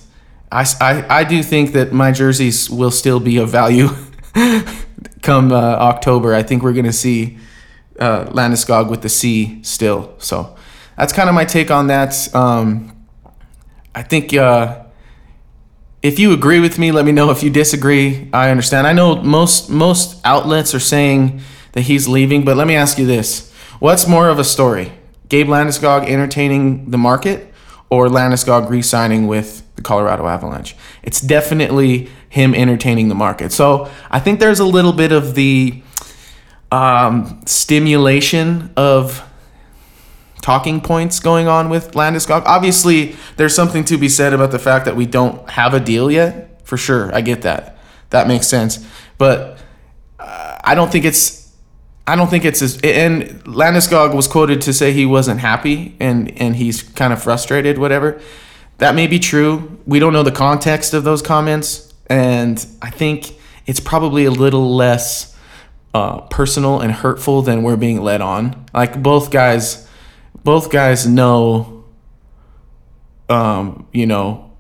I, 0.51 0.67
I, 0.81 1.21
I 1.21 1.25
do 1.25 1.43
think 1.43 1.73
that 1.73 1.93
my 1.93 2.13
jerseys 2.13 2.71
will 2.71 2.91
still 2.91 3.21
be 3.21 3.39
of 3.39 3.51
value 3.51 3.89
come 5.23 5.53
uh, 5.53 5.57
October. 5.57 6.35
I 6.35 6.43
think 6.43 6.63
we're 6.63 6.73
going 6.73 6.85
to 6.85 6.93
see 6.93 7.39
uh, 7.99 8.27
Landeskog 8.27 8.89
with 8.89 9.03
the 9.03 9.09
C 9.09 9.61
still. 9.63 10.15
So 10.19 10.57
that's 10.97 11.13
kind 11.13 11.29
of 11.29 11.35
my 11.35 11.45
take 11.45 11.71
on 11.71 11.89
that. 11.89 12.35
Um, 12.35 13.07
I 13.95 14.03
think. 14.03 14.35
Uh, 14.35 14.81
if 16.05 16.19
you 16.19 16.35
agree 16.35 16.61
with 16.61 16.79
me, 16.79 16.93
let 16.93 17.07
me 17.07 17.13
know. 17.13 17.31
If 17.31 17.43
you 17.43 17.49
disagree, 17.49 18.29
I 18.31 18.51
understand. 18.51 18.87
I 18.87 18.93
know 18.93 19.23
most 19.23 19.71
most 19.71 20.21
outlets 20.23 20.75
are 20.75 20.81
saying 20.81 21.41
that 21.73 21.81
he's 21.81 22.07
leaving, 22.07 22.45
but 22.45 22.59
let 22.59 22.67
me 22.67 22.77
ask 22.77 22.99
you 22.99 23.07
this: 23.07 23.51
What's 23.79 24.07
more 24.07 24.29
of 24.29 24.39
a 24.39 24.45
story, 24.45 24.93
Gabe 25.31 25.47
Landeskog 25.47 26.07
entertaining 26.07 26.91
the 26.91 26.99
market, 26.99 27.55
or 27.89 28.09
Landeskog 28.09 28.69
re-signing 28.69 29.27
with 29.27 29.64
the 29.77 29.83
Colorado 29.83 30.27
Avalanche? 30.27 30.77
It's 31.03 31.21
definitely 31.21 32.11
him 32.29 32.55
entertaining 32.55 33.09
the 33.09 33.15
market. 33.15 33.53
So 33.53 33.91
I 34.11 34.21
think 34.21 34.41
there's 34.41 34.61
a 34.61 34.67
little 34.67 34.93
bit 34.93 35.13
of 35.13 35.35
the 35.35 35.83
um, 36.73 37.41
stimulation 37.47 38.73
of 38.77 39.23
talking 40.45 40.79
points 40.81 41.21
going 41.21 41.49
on 41.49 41.71
with 41.71 41.93
Landeskog. 41.93 42.43
Obviously, 42.45 43.17
there's 43.37 43.55
something 43.55 43.83
to 43.85 43.97
be 43.97 44.11
said 44.11 44.35
about 44.35 44.51
the 44.51 44.59
fact 44.59 44.85
that 44.85 44.95
we 44.95 45.07
don't 45.07 45.49
have 45.49 45.73
a 45.73 45.81
deal 45.81 46.11
yet. 46.11 46.61
For 46.65 46.77
sure, 46.77 47.15
I 47.15 47.21
get 47.23 47.43
that. 47.43 47.79
That 48.11 48.29
makes 48.29 48.47
sense. 48.47 48.87
But 49.17 49.59
uh, 50.19 50.59
I 50.63 50.75
don't 50.75 50.93
think 50.93 51.05
it's. 51.05 51.53
I 52.07 52.17
don't 52.17 52.29
think 52.29 52.45
it's 52.45 52.61
as. 52.61 52.79
And 52.83 53.23
Landeskog 53.45 54.15
was 54.15 54.29
quoted 54.29 54.61
to 54.63 54.73
say 54.75 54.93
he 54.93 55.07
wasn't 55.07 55.41
happy 55.41 55.97
and 55.99 56.31
and 56.39 56.57
he's 56.57 56.83
kind 56.83 57.13
of 57.13 57.23
frustrated. 57.23 57.79
Whatever. 57.79 58.21
That 58.79 58.95
may 58.95 59.07
be 59.07 59.19
true. 59.19 59.81
We 59.87 59.99
don't 59.99 60.13
know 60.13 60.23
the 60.23 60.33
context 60.33 60.95
of 60.95 61.05
those 61.05 61.23
comments, 61.23 61.95
and 62.09 62.65
I 62.83 62.91
think 62.91 63.35
it's 63.67 63.81
probably 63.81 64.25
a 64.25 64.31
little 64.31 64.75
less 64.75 65.37
uh, 65.95 66.23
personal 66.23 66.81
and 66.81 66.93
hurtful 66.93 67.43
than 67.43 67.63
we're 67.63 67.77
being 67.77 68.03
led 68.03 68.21
on. 68.21 68.67
Like 68.75 69.03
both 69.03 69.31
guys 69.31 69.85
both 70.45 70.71
guys 70.71 71.07
know, 71.07 71.85
um, 73.29 73.89
you 73.93 74.07
know, 74.07 74.53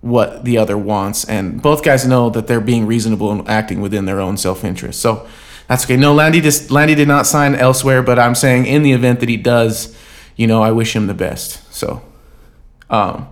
what 0.00 0.44
the 0.44 0.58
other 0.58 0.78
wants, 0.78 1.24
and 1.24 1.60
both 1.60 1.82
guys 1.82 2.06
know 2.06 2.30
that 2.30 2.46
they're 2.46 2.60
being 2.60 2.86
reasonable 2.86 3.32
and 3.32 3.46
acting 3.48 3.80
within 3.80 4.04
their 4.04 4.20
own 4.20 4.36
self 4.36 4.64
interest. 4.64 5.00
So 5.00 5.28
that's 5.66 5.84
okay. 5.84 5.96
No, 5.96 6.14
Landy 6.14 6.40
just 6.40 6.70
Landy 6.70 6.94
did 6.94 7.08
not 7.08 7.26
sign 7.26 7.56
elsewhere, 7.56 8.02
but 8.02 8.18
I'm 8.18 8.36
saying 8.36 8.66
in 8.66 8.82
the 8.82 8.92
event 8.92 9.20
that 9.20 9.28
he 9.28 9.36
does, 9.36 9.96
you 10.36 10.46
know, 10.46 10.62
I 10.62 10.70
wish 10.70 10.94
him 10.94 11.08
the 11.08 11.14
best. 11.14 11.72
So, 11.74 12.00
um, 12.88 13.28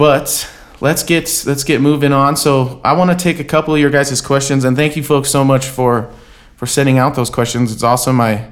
but 0.00 0.50
let's 0.80 1.02
get 1.02 1.44
let's 1.46 1.62
get 1.62 1.82
moving 1.82 2.10
on. 2.10 2.34
So 2.34 2.80
I 2.82 2.94
want 2.94 3.10
to 3.10 3.22
take 3.22 3.38
a 3.38 3.44
couple 3.44 3.74
of 3.74 3.80
your 3.80 3.90
guys' 3.90 4.22
questions, 4.22 4.64
and 4.64 4.74
thank 4.74 4.96
you 4.96 5.02
folks 5.02 5.28
so 5.28 5.44
much 5.44 5.66
for 5.66 6.10
for 6.56 6.64
sending 6.64 6.96
out 6.96 7.16
those 7.16 7.28
questions. 7.28 7.70
It's 7.70 7.82
awesome. 7.82 8.18
I 8.18 8.50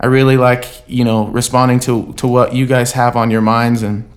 I 0.00 0.06
really 0.06 0.38
like 0.38 0.64
you 0.86 1.04
know 1.04 1.26
responding 1.26 1.80
to 1.80 2.14
to 2.14 2.26
what 2.26 2.54
you 2.54 2.64
guys 2.64 2.92
have 2.92 3.14
on 3.14 3.30
your 3.30 3.42
minds, 3.42 3.82
and 3.82 4.08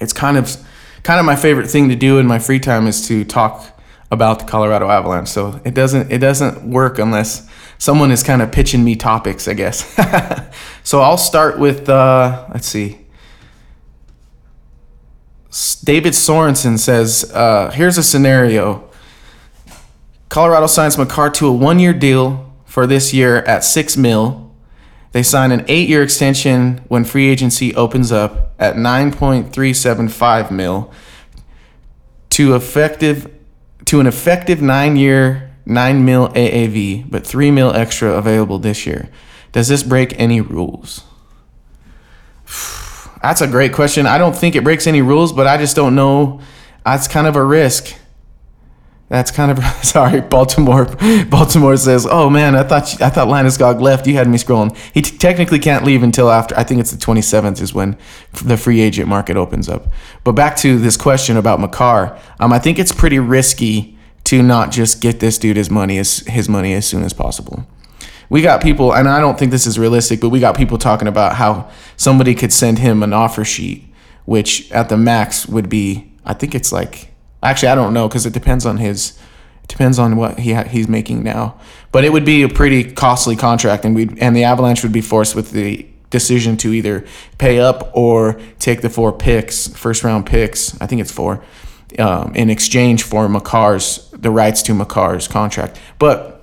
it's 0.00 0.12
kind 0.12 0.36
of 0.36 0.54
kind 1.02 1.18
of 1.18 1.24
my 1.24 1.34
favorite 1.34 1.70
thing 1.70 1.88
to 1.88 1.96
do 1.96 2.18
in 2.18 2.26
my 2.26 2.38
free 2.38 2.60
time 2.60 2.86
is 2.86 3.08
to 3.08 3.24
talk 3.24 3.80
about 4.10 4.40
the 4.40 4.44
Colorado 4.44 4.90
Avalanche. 4.90 5.28
So 5.28 5.62
it 5.64 5.72
doesn't 5.72 6.12
it 6.12 6.18
doesn't 6.18 6.70
work 6.70 6.98
unless 6.98 7.48
someone 7.78 8.10
is 8.10 8.22
kind 8.22 8.42
of 8.42 8.52
pitching 8.52 8.84
me 8.84 8.96
topics, 8.96 9.48
I 9.48 9.54
guess. 9.54 9.82
so 10.84 11.00
I'll 11.00 11.16
start 11.16 11.58
with 11.58 11.88
uh, 11.88 12.48
let's 12.52 12.66
see. 12.66 13.01
David 15.84 16.14
Sorensen 16.14 16.78
says, 16.78 17.30
uh, 17.34 17.70
"Here's 17.74 17.98
a 17.98 18.02
scenario. 18.02 18.84
Colorado 20.30 20.66
signs 20.66 20.96
Makar 20.96 21.28
to 21.30 21.46
a 21.46 21.52
one-year 21.52 21.92
deal 21.92 22.50
for 22.64 22.86
this 22.86 23.12
year 23.12 23.42
at 23.42 23.62
six 23.62 23.96
mil." 23.96 24.50
They 25.12 25.22
sign 25.22 25.52
an 25.52 25.66
eight 25.68 25.90
year 25.90 26.02
extension 26.02 26.80
when 26.88 27.04
free 27.04 27.28
agency 27.28 27.74
opens 27.74 28.10
up 28.10 28.54
at 28.58 28.76
9.375 28.76 30.50
mil 30.50 30.90
to 32.30 32.54
effective 32.54 33.30
to 33.84 34.00
an 34.00 34.06
effective 34.06 34.62
nine 34.62 34.96
year 34.96 35.50
nine 35.66 36.02
mil 36.02 36.28
AAV, 36.30 37.10
but 37.10 37.26
three 37.26 37.50
mil 37.50 37.74
extra 37.74 38.12
available 38.12 38.58
this 38.58 38.86
year. 38.86 39.10
Does 39.52 39.68
this 39.68 39.82
break 39.82 40.18
any 40.18 40.40
rules? 40.40 41.02
That's 43.22 43.40
a 43.40 43.46
great 43.46 43.72
question. 43.72 44.06
I 44.06 44.18
don't 44.18 44.34
think 44.34 44.56
it 44.56 44.64
breaks 44.64 44.86
any 44.86 45.00
rules, 45.00 45.32
but 45.32 45.46
I 45.46 45.56
just 45.56 45.76
don't 45.76 45.94
know. 45.94 46.40
That's 46.84 47.06
kind 47.06 47.26
of 47.26 47.36
a 47.36 47.44
risk. 47.44 47.94
That's 49.08 49.30
kind 49.30 49.50
of 49.50 49.62
sorry. 49.84 50.22
Baltimore, 50.22 50.86
Baltimore 51.30 51.76
says, 51.76 52.06
"Oh 52.10 52.30
man, 52.30 52.56
I 52.56 52.62
thought 52.62 53.00
I 53.00 53.10
thought 53.10 53.28
Landeskog 53.28 53.80
left. 53.80 54.06
You 54.06 54.14
had 54.14 54.26
me 54.26 54.38
scrolling. 54.38 54.76
He 54.94 55.02
t- 55.02 55.16
technically 55.18 55.58
can't 55.58 55.84
leave 55.84 56.02
until 56.02 56.30
after. 56.30 56.56
I 56.58 56.64
think 56.64 56.80
it's 56.80 56.90
the 56.90 56.96
27th 56.96 57.60
is 57.60 57.74
when 57.74 57.96
the 58.42 58.56
free 58.56 58.80
agent 58.80 59.08
market 59.08 59.36
opens 59.36 59.68
up. 59.68 59.86
But 60.24 60.32
back 60.32 60.56
to 60.58 60.78
this 60.78 60.96
question 60.96 61.36
about 61.36 61.60
Makar. 61.60 62.18
Um, 62.40 62.52
I 62.52 62.58
think 62.58 62.78
it's 62.78 62.92
pretty 62.92 63.18
risky 63.18 63.98
to 64.24 64.42
not 64.42 64.70
just 64.70 65.00
get 65.02 65.20
this 65.20 65.36
dude 65.38 65.58
his 65.58 65.68
money 65.68 65.98
as 65.98 66.20
his 66.20 66.48
money 66.48 66.72
as 66.72 66.86
soon 66.86 67.02
as 67.04 67.12
possible. 67.12 67.66
We 68.32 68.42
got 68.42 68.62
people, 68.62 68.94
and 68.94 69.08
I 69.08 69.20
don't 69.20 69.38
think 69.38 69.50
this 69.50 69.66
is 69.66 69.78
realistic, 69.78 70.20
but 70.20 70.30
we 70.30 70.40
got 70.40 70.56
people 70.56 70.78
talking 70.78 71.06
about 71.06 71.36
how 71.36 71.70
somebody 71.96 72.34
could 72.34 72.52
send 72.52 72.78
him 72.78 73.02
an 73.02 73.12
offer 73.12 73.44
sheet, 73.44 73.84
which 74.24 74.70
at 74.72 74.88
the 74.88 74.96
max 74.96 75.46
would 75.46 75.68
be, 75.68 76.12
I 76.24 76.32
think 76.32 76.54
it's 76.54 76.72
like 76.72 77.12
Actually, 77.42 77.68
I 77.68 77.74
don't 77.74 77.92
know 77.92 78.06
because 78.08 78.24
it 78.24 78.32
depends 78.32 78.64
on 78.64 78.76
his. 78.76 79.18
It 79.64 79.68
depends 79.68 79.98
on 79.98 80.16
what 80.16 80.38
he 80.38 80.52
ha- 80.52 80.64
he's 80.64 80.88
making 80.88 81.22
now. 81.24 81.58
But 81.90 82.04
it 82.04 82.12
would 82.12 82.24
be 82.24 82.42
a 82.42 82.48
pretty 82.48 82.84
costly 82.84 83.36
contract, 83.36 83.84
and 83.84 83.94
we 83.94 84.08
and 84.20 84.36
the 84.36 84.44
Avalanche 84.44 84.82
would 84.82 84.92
be 84.92 85.00
forced 85.00 85.34
with 85.34 85.50
the 85.50 85.86
decision 86.10 86.56
to 86.58 86.72
either 86.72 87.04
pay 87.38 87.58
up 87.58 87.90
or 87.94 88.40
take 88.58 88.82
the 88.82 88.90
four 88.90 89.12
picks, 89.12 89.66
first 89.68 90.04
round 90.04 90.26
picks. 90.26 90.80
I 90.80 90.86
think 90.86 91.00
it's 91.00 91.10
four, 91.10 91.42
um, 91.98 92.34
in 92.34 92.48
exchange 92.48 93.02
for 93.02 93.28
Makar's 93.28 94.08
the 94.12 94.30
rights 94.30 94.62
to 94.62 94.72
Makar's 94.72 95.26
contract. 95.26 95.80
But 95.98 96.41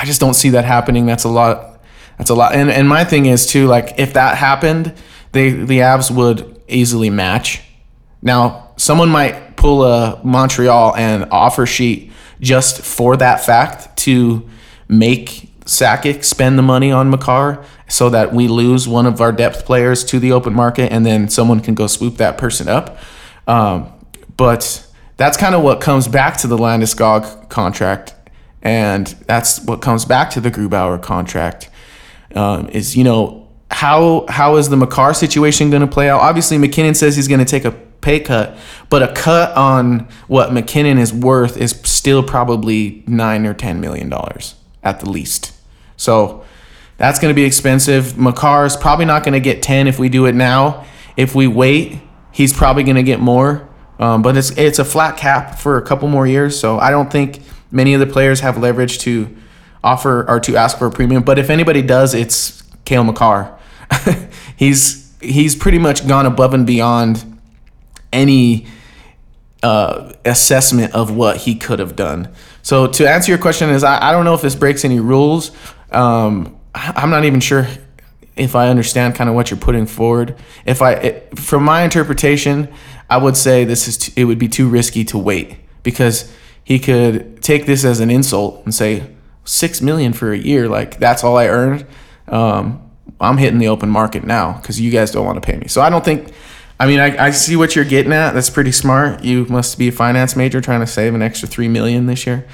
I 0.00 0.06
just 0.06 0.18
don't 0.18 0.32
see 0.32 0.50
that 0.50 0.64
happening. 0.64 1.04
That's 1.04 1.24
a 1.24 1.28
lot. 1.28 1.78
That's 2.16 2.30
a 2.30 2.34
lot. 2.34 2.54
And 2.54 2.70
and 2.70 2.88
my 2.88 3.04
thing 3.04 3.26
is 3.26 3.46
too, 3.46 3.66
like 3.66 3.98
if 3.98 4.14
that 4.14 4.38
happened, 4.38 4.94
they 5.32 5.50
the 5.50 5.80
Avs 5.80 6.10
would 6.10 6.62
easily 6.68 7.10
match. 7.10 7.62
Now 8.22 8.70
someone 8.76 9.10
might 9.10 9.56
pull 9.56 9.84
a 9.84 10.18
Montreal 10.24 10.96
and 10.96 11.26
offer 11.30 11.66
sheet 11.66 12.12
just 12.40 12.80
for 12.80 13.18
that 13.18 13.44
fact 13.44 13.94
to 13.98 14.48
make 14.88 15.50
Sakic 15.66 16.24
spend 16.24 16.58
the 16.58 16.62
money 16.62 16.90
on 16.90 17.10
Makar 17.10 17.62
so 17.88 18.08
that 18.08 18.32
we 18.32 18.48
lose 18.48 18.88
one 18.88 19.04
of 19.04 19.20
our 19.20 19.32
depth 19.32 19.66
players 19.66 20.02
to 20.04 20.18
the 20.18 20.32
open 20.32 20.54
market 20.54 20.90
and 20.90 21.04
then 21.04 21.28
someone 21.28 21.60
can 21.60 21.74
go 21.74 21.86
swoop 21.86 22.16
that 22.16 22.38
person 22.38 22.68
up. 22.68 22.98
Um, 23.46 23.92
but 24.38 24.86
that's 25.18 25.36
kind 25.36 25.54
of 25.54 25.62
what 25.62 25.82
comes 25.82 26.08
back 26.08 26.38
to 26.38 26.46
the 26.46 26.56
Landeskog 26.56 27.50
contract. 27.50 28.14
And 28.62 29.06
that's 29.26 29.60
what 29.64 29.80
comes 29.80 30.04
back 30.04 30.30
to 30.30 30.40
the 30.40 30.50
Grubauer 30.50 31.00
contract 31.00 31.70
um, 32.34 32.68
is, 32.68 32.96
you 32.96 33.04
know, 33.04 33.48
how 33.70 34.26
how 34.28 34.56
is 34.56 34.68
the 34.68 34.76
Makar 34.76 35.14
situation 35.14 35.70
going 35.70 35.82
to 35.82 35.86
play 35.86 36.10
out? 36.10 36.20
Obviously, 36.20 36.58
MacKinnon 36.58 36.94
says 36.94 37.16
he's 37.16 37.28
going 37.28 37.38
to 37.38 37.44
take 37.44 37.64
a 37.64 37.70
pay 37.70 38.20
cut, 38.20 38.56
but 38.88 39.02
a 39.02 39.12
cut 39.12 39.56
on 39.56 40.08
what 40.26 40.52
MacKinnon 40.52 40.98
is 40.98 41.12
worth 41.12 41.56
is 41.56 41.70
still 41.84 42.22
probably 42.22 43.04
nine 43.06 43.46
or 43.46 43.54
ten 43.54 43.80
million 43.80 44.08
dollars 44.08 44.56
at 44.82 45.00
the 45.00 45.08
least. 45.08 45.52
So 45.96 46.44
that's 46.96 47.18
going 47.18 47.30
to 47.30 47.34
be 47.34 47.44
expensive. 47.44 48.18
Makar 48.18 48.66
is 48.66 48.76
probably 48.76 49.04
not 49.04 49.22
going 49.22 49.32
to 49.34 49.40
get 49.40 49.62
10 49.62 49.86
if 49.86 49.98
we 49.98 50.08
do 50.08 50.26
it 50.26 50.34
now. 50.34 50.84
If 51.16 51.34
we 51.34 51.46
wait, 51.46 51.98
he's 52.32 52.52
probably 52.52 52.82
going 52.82 52.96
to 52.96 53.02
get 53.02 53.20
more. 53.20 53.68
Um, 53.98 54.22
but 54.22 54.36
it's 54.36 54.50
it's 54.52 54.78
a 54.78 54.84
flat 54.84 55.18
cap 55.18 55.58
for 55.58 55.76
a 55.76 55.82
couple 55.82 56.08
more 56.08 56.26
years, 56.26 56.58
so 56.58 56.78
I 56.78 56.90
don't 56.90 57.12
think 57.12 57.42
many 57.70 57.94
of 57.94 58.00
the 58.00 58.06
players 58.06 58.40
have 58.40 58.58
leverage 58.58 58.98
to 59.00 59.34
offer 59.82 60.28
or 60.28 60.40
to 60.40 60.56
ask 60.56 60.78
for 60.78 60.86
a 60.86 60.90
premium. 60.90 61.22
But 61.22 61.38
if 61.38 61.50
anybody 61.50 61.82
does, 61.82 62.14
it's 62.14 62.62
Cale 62.84 63.04
Makar. 63.04 63.58
he's 64.56 65.14
he's 65.20 65.54
pretty 65.54 65.78
much 65.78 66.06
gone 66.06 66.26
above 66.26 66.54
and 66.54 66.66
beyond 66.66 67.38
any 68.12 68.66
uh, 69.62 70.12
assessment 70.24 70.94
of 70.94 71.14
what 71.14 71.38
he 71.38 71.54
could 71.54 71.78
have 71.78 71.96
done. 71.96 72.32
So 72.62 72.86
to 72.86 73.08
answer 73.08 73.30
your 73.30 73.38
question 73.38 73.70
is 73.70 73.84
I, 73.84 74.08
I 74.08 74.12
don't 74.12 74.24
know 74.24 74.34
if 74.34 74.42
this 74.42 74.54
breaks 74.54 74.84
any 74.84 75.00
rules. 75.00 75.50
Um, 75.90 76.58
I'm 76.74 77.10
not 77.10 77.24
even 77.24 77.40
sure 77.40 77.66
if 78.36 78.54
I 78.54 78.68
understand 78.68 79.14
kind 79.14 79.28
of 79.28 79.36
what 79.36 79.50
you're 79.50 79.60
putting 79.60 79.86
forward. 79.86 80.36
If 80.64 80.82
I, 80.82 80.92
it, 80.92 81.38
from 81.38 81.64
my 81.64 81.82
interpretation, 81.82 82.68
I 83.08 83.18
would 83.18 83.36
say 83.36 83.64
this 83.64 83.88
is 83.88 83.98
t- 83.98 84.12
it 84.16 84.24
would 84.24 84.38
be 84.38 84.48
too 84.48 84.68
risky 84.68 85.04
to 85.06 85.18
wait 85.18 85.56
because 85.82 86.32
he 86.64 86.78
could 86.78 87.42
take 87.42 87.66
this 87.66 87.84
as 87.84 88.00
an 88.00 88.10
insult 88.10 88.64
and 88.64 88.74
say 88.74 89.10
six 89.44 89.80
million 89.80 90.12
for 90.12 90.32
a 90.32 90.38
year, 90.38 90.68
like 90.68 90.98
that's 90.98 91.24
all 91.24 91.36
I 91.36 91.48
earned. 91.48 91.86
Um, 92.28 92.90
I'm 93.20 93.36
hitting 93.36 93.58
the 93.58 93.68
open 93.68 93.90
market 93.90 94.24
now 94.24 94.52
because 94.52 94.80
you 94.80 94.90
guys 94.90 95.10
don't 95.10 95.26
want 95.26 95.42
to 95.42 95.46
pay 95.46 95.58
me. 95.58 95.68
So 95.68 95.80
I 95.80 95.90
don't 95.90 96.04
think. 96.04 96.32
I 96.78 96.86
mean, 96.86 96.98
I, 96.98 97.26
I 97.26 97.30
see 97.30 97.56
what 97.56 97.76
you're 97.76 97.84
getting 97.84 98.12
at. 98.12 98.32
That's 98.32 98.48
pretty 98.48 98.72
smart. 98.72 99.22
You 99.22 99.44
must 99.46 99.78
be 99.78 99.88
a 99.88 99.92
finance 99.92 100.34
major 100.34 100.62
trying 100.62 100.80
to 100.80 100.86
save 100.86 101.14
an 101.14 101.20
extra 101.20 101.46
three 101.46 101.68
million 101.68 102.06
this 102.06 102.26
year. 102.26 102.46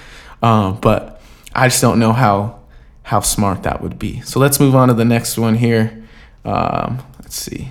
Um, 0.42 0.80
but 0.80 1.20
I 1.54 1.68
just 1.68 1.80
don't 1.80 2.00
know 2.00 2.12
how 2.12 2.60
how 3.04 3.20
smart 3.20 3.62
that 3.62 3.80
would 3.80 4.00
be. 4.00 4.20
So 4.22 4.40
let's 4.40 4.58
move 4.58 4.74
on 4.74 4.88
to 4.88 4.94
the 4.94 5.04
next 5.04 5.38
one 5.38 5.54
here. 5.54 6.04
Um, 6.44 7.04
let's 7.20 7.36
see. 7.36 7.70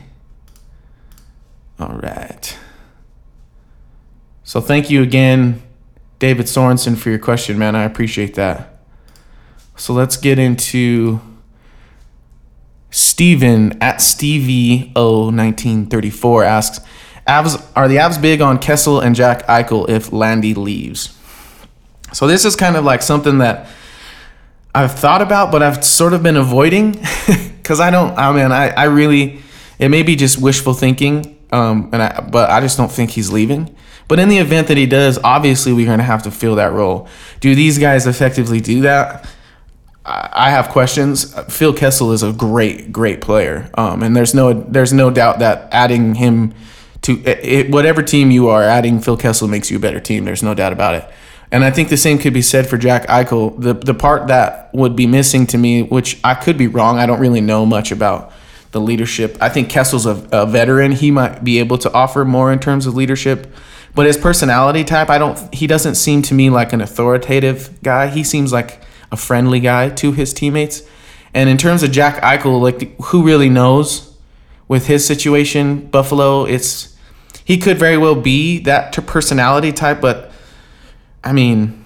All 1.78 1.98
right. 1.98 2.58
So 4.46 4.62
thank 4.62 4.90
you 4.90 5.04
again, 5.04 5.62
David 6.20 6.46
Sorensen, 6.46 6.98
for 6.98 7.10
your 7.10 7.20
question, 7.20 7.58
man. 7.58 7.76
I 7.76 7.84
appreciate 7.84 8.36
that. 8.36 8.80
So 9.76 9.94
let's 9.94 10.16
get 10.16 10.40
into 10.40 11.20
Steven 12.90 13.82
at 13.82 14.02
Stevie 14.02 14.94
O 14.96 15.26
1934 15.26 16.44
asks, 16.44 16.86
Avs 17.28 17.62
are 17.76 17.88
the 17.88 17.98
Avs 17.98 18.22
big 18.22 18.40
on 18.40 18.60
Kessel 18.60 19.02
and 19.02 19.16
Jack 19.16 19.46
Eichel 19.48 19.90
if 19.90 20.14
Landy 20.14 20.54
leaves? 20.54 21.18
So 22.14 22.28
this 22.28 22.46
is 22.46 22.56
kind 22.56 22.78
of 22.78 22.86
like 22.86 23.02
something 23.02 23.40
that 23.40 23.68
I've 24.74 24.94
thought 24.94 25.22
about, 25.22 25.52
but 25.52 25.64
I've 25.64 25.84
sort 25.84 26.14
of 26.14 26.22
been 26.22 26.38
avoiding 26.38 26.92
because 27.58 27.80
I 27.80 27.90
don't. 27.90 28.18
I 28.18 28.32
mean, 28.32 28.52
I, 28.52 28.70
I 28.70 28.84
really, 28.86 29.42
it 29.80 29.90
may 29.90 30.04
be 30.04 30.16
just 30.16 30.40
wishful 30.40 30.74
thinking, 30.74 31.38
um, 31.52 31.90
and 31.92 32.02
I, 32.02 32.22
but 32.22 32.50
I 32.50 32.62
just 32.62 32.78
don't 32.78 32.92
think 32.92 33.12
he's 33.12 33.32
leaving. 33.32 33.76
But 34.08 34.20
in 34.20 34.30
the 34.30 34.38
event 34.38 34.68
that 34.68 34.78
he 34.78 34.86
does, 34.86 35.18
obviously 35.24 35.74
we're 35.74 35.88
going 35.88 36.00
to 36.00 36.04
have 36.04 36.24
to 36.24 36.32
fill 36.32 36.56
that 36.56 36.72
role. 36.72 37.08
Do 37.40 37.56
these 37.56 37.78
guys 37.80 38.06
effectively 38.06 38.62
do 38.62 38.82
that? 38.82 39.28
I 40.06 40.52
have 40.52 40.70
questions. 40.70 41.34
Phil 41.52 41.74
Kessel 41.74 42.12
is 42.12 42.22
a 42.22 42.32
great, 42.32 42.92
great 42.92 43.22
player, 43.22 43.72
um, 43.74 44.04
and 44.04 44.16
there's 44.16 44.36
no, 44.36 44.54
there's 44.54 44.94
no 44.94 45.10
doubt 45.10 45.40
that 45.40 45.68
adding 45.72 46.14
him 46.14 46.54
to 47.02 47.22
it, 47.24 47.72
whatever 47.72 48.04
team 48.04 48.30
you 48.32 48.50
are, 48.50 48.62
adding 48.62 49.00
Phil 49.00 49.18
Kessel 49.18 49.48
makes 49.48 49.72
you 49.72 49.78
a 49.78 49.80
better 49.80 50.00
team. 50.00 50.26
There's 50.26 50.44
no 50.44 50.54
doubt 50.54 50.74
about 50.74 50.96
it. 50.96 51.10
And 51.52 51.64
I 51.64 51.72
think 51.72 51.90
the 51.90 51.98
same 51.98 52.18
could 52.18 52.34
be 52.34 52.42
said 52.42 52.68
for 52.68 52.78
Jack 52.78 53.08
Eichel. 53.08 53.60
The 53.60 53.74
the 53.74 53.94
part 53.94 54.28
that 54.28 54.74
would 54.74 54.96
be 54.96 55.08
missing 55.08 55.48
to 55.48 55.58
me, 55.58 55.84
which 55.84 56.20
I 56.24 56.34
could 56.34 56.58
be 56.58 56.68
wrong, 56.68 56.98
I 56.98 57.06
don't 57.06 57.20
really 57.20 57.42
know 57.42 57.66
much 57.66 57.92
about 57.92 58.34
the 58.72 58.82
leadership. 58.82 59.38
I 59.40 59.50
think 59.50 59.70
Kessel's 59.70 60.06
a, 60.06 60.28
a 60.32 60.46
veteran. 60.46 60.92
He 60.92 61.12
might 61.12 61.44
be 61.44 61.60
able 61.60 61.78
to 61.80 61.94
offer 61.94 62.26
more 62.26 62.52
in 62.52 62.60
terms 62.60 62.88
of 62.88 62.96
leadership. 62.96 63.54
But 63.96 64.06
his 64.06 64.18
personality 64.18 64.84
type, 64.84 65.10
I 65.10 65.18
don't 65.18 65.54
he 65.54 65.68
doesn't 65.68 65.96
seem 65.96 66.22
to 66.24 66.34
me 66.34 66.50
like 66.50 66.74
an 66.74 66.82
authoritative 66.82 67.82
guy. 67.82 68.08
He 68.08 68.24
seems 68.24 68.52
like 68.52 68.82
a 69.12 69.18
friendly 69.18 69.60
guy 69.60 69.90
to 69.90 70.12
his 70.12 70.34
teammates. 70.34 70.84
And 71.34 71.50
in 71.50 71.58
terms 71.58 71.82
of 71.82 71.92
Jack 71.92 72.22
Eichel, 72.22 72.62
like 72.62 73.00
who 73.06 73.24
really 73.24 73.50
knows 73.50 74.16
with 74.68 74.88
his 74.88 75.06
situation, 75.06 75.88
Buffalo, 75.88 76.46
it's 76.46 76.96
he 77.46 77.58
could 77.58 77.78
very 77.78 77.98
well 77.98 78.16
be 78.16 78.60
that 78.60 78.92
to 78.94 79.02
personality 79.02 79.72
type, 79.72 80.02
but 80.02 80.32
I 81.24 81.32
mean, 81.32 81.86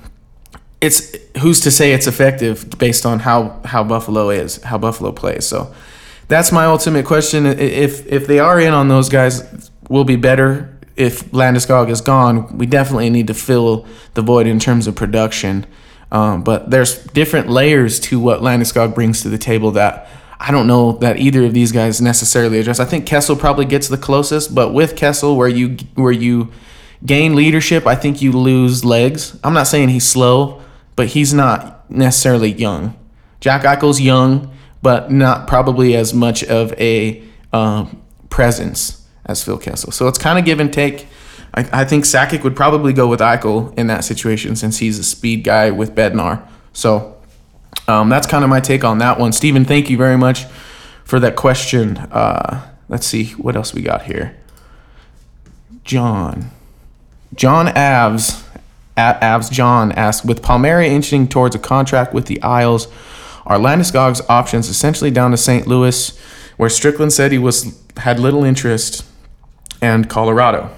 it's 0.81 1.15
who's 1.41 1.59
to 1.61 1.71
say 1.71 1.93
it's 1.93 2.07
effective 2.07 2.77
based 2.77 3.05
on 3.05 3.19
how 3.19 3.61
how 3.65 3.83
Buffalo 3.83 4.29
is, 4.29 4.63
how 4.63 4.77
Buffalo 4.77 5.11
plays. 5.11 5.45
So 5.45 5.73
that's 6.27 6.51
my 6.51 6.65
ultimate 6.65 7.05
question. 7.05 7.45
If 7.45 8.07
if 8.07 8.27
they 8.27 8.39
are 8.39 8.59
in 8.59 8.73
on 8.73 8.87
those 8.87 9.09
guys, 9.09 9.69
will 9.89 10.05
be 10.05 10.15
better. 10.15 10.78
If 10.99 11.31
Landeskog 11.31 11.89
is 11.89 12.01
gone, 12.01 12.57
we 12.57 12.65
definitely 12.65 13.09
need 13.09 13.27
to 13.27 13.33
fill 13.33 13.88
the 14.15 14.21
void 14.21 14.47
in 14.47 14.59
terms 14.59 14.85
of 14.85 14.95
production. 14.95 15.65
Um, 16.12 16.43
but 16.43 16.69
there's 16.69 17.03
different 17.05 17.49
layers 17.49 18.01
to 18.01 18.19
what 18.19 18.41
Landeskog 18.41 18.93
brings 18.93 19.21
to 19.21 19.29
the 19.29 19.38
table 19.38 19.71
that 19.71 20.09
I 20.41 20.51
don't 20.51 20.67
know 20.67 20.93
that 20.93 21.17
either 21.17 21.45
of 21.45 21.53
these 21.53 21.71
guys 21.71 22.01
necessarily 22.01 22.59
address. 22.59 22.79
I 22.81 22.85
think 22.85 23.05
Kessel 23.05 23.35
probably 23.38 23.65
gets 23.65 23.88
the 23.88 23.97
closest, 23.97 24.53
but 24.53 24.73
with 24.73 24.97
Kessel, 24.97 25.38
where 25.38 25.47
you 25.47 25.77
where 25.95 26.12
you 26.12 26.51
gain 27.05 27.35
leadership, 27.35 27.88
I 27.88 27.95
think 27.95 28.21
you 28.21 28.31
lose 28.31 28.83
legs. 28.83 29.38
I'm 29.43 29.53
not 29.53 29.67
saying 29.67 29.89
he's 29.89 30.07
slow, 30.07 30.62
but 30.95 31.07
he's 31.07 31.33
not 31.33 31.89
necessarily 31.89 32.51
young. 32.51 32.97
Jack 33.39 33.63
Eichel's 33.63 34.01
young, 34.01 34.53
but 34.81 35.12
not 35.12 35.47
probably 35.47 35.95
as 35.95 36.13
much 36.13 36.43
of 36.43 36.73
a 36.73 37.23
um, 37.53 38.01
presence 38.29 38.98
as 39.29 39.43
Phil 39.43 39.57
Kessel. 39.57 39.91
So 39.91 40.07
it's 40.07 40.17
kind 40.17 40.39
of 40.39 40.43
give 40.43 40.59
and 40.59 40.73
take. 40.73 41.07
I, 41.53 41.81
I 41.81 41.85
think 41.85 42.03
Sakic 42.03 42.43
would 42.43 42.55
probably 42.55 42.91
go 42.91 43.07
with 43.07 43.19
Eichel 43.19 43.77
in 43.77 43.87
that 43.87 44.03
situation 44.03 44.55
since 44.55 44.79
he's 44.79 44.97
a 44.97 45.03
speed 45.03 45.43
guy 45.43 45.69
with 45.69 45.95
Bednar. 45.95 46.45
So 46.73 47.15
um, 47.87 48.09
that's 48.09 48.27
kind 48.27 48.43
of 48.43 48.49
my 48.49 48.59
take 48.59 48.83
on 48.83 48.97
that 48.97 49.19
one. 49.19 49.31
Stephen, 49.31 49.65
thank 49.65 49.89
you 49.89 49.97
very 49.97 50.17
much 50.17 50.45
for 51.03 51.19
that 51.19 51.35
question. 51.35 51.97
Uh, 51.97 52.67
let's 52.89 53.05
see 53.05 53.31
what 53.33 53.55
else 53.55 53.73
we 53.73 53.81
got 53.81 54.03
here. 54.03 54.35
John. 55.83 56.49
John 57.35 57.67
Avs 57.67 58.43
at 58.97 59.21
Avs 59.21 59.51
John 59.51 59.91
asked, 59.91 60.25
with 60.25 60.41
Palmieri 60.41 60.87
inching 60.87 61.27
towards 61.27 61.55
a 61.55 61.59
contract 61.59 62.13
with 62.13 62.25
the 62.25 62.41
Isles, 62.41 62.87
are 63.45 63.57
Landeskog's 63.57 64.21
options 64.27 64.69
essentially 64.69 65.11
down 65.11 65.31
to 65.31 65.37
St. 65.37 65.67
Louis, 65.67 66.17
where 66.57 66.69
Strickland 66.69 67.13
said 67.13 67.31
he 67.31 67.37
was 67.37 67.79
had 67.97 68.19
little 68.19 68.43
interest, 68.43 69.05
and 69.81 70.09
Colorado? 70.09 70.69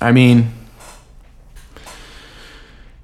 I 0.00 0.12
mean, 0.12 0.52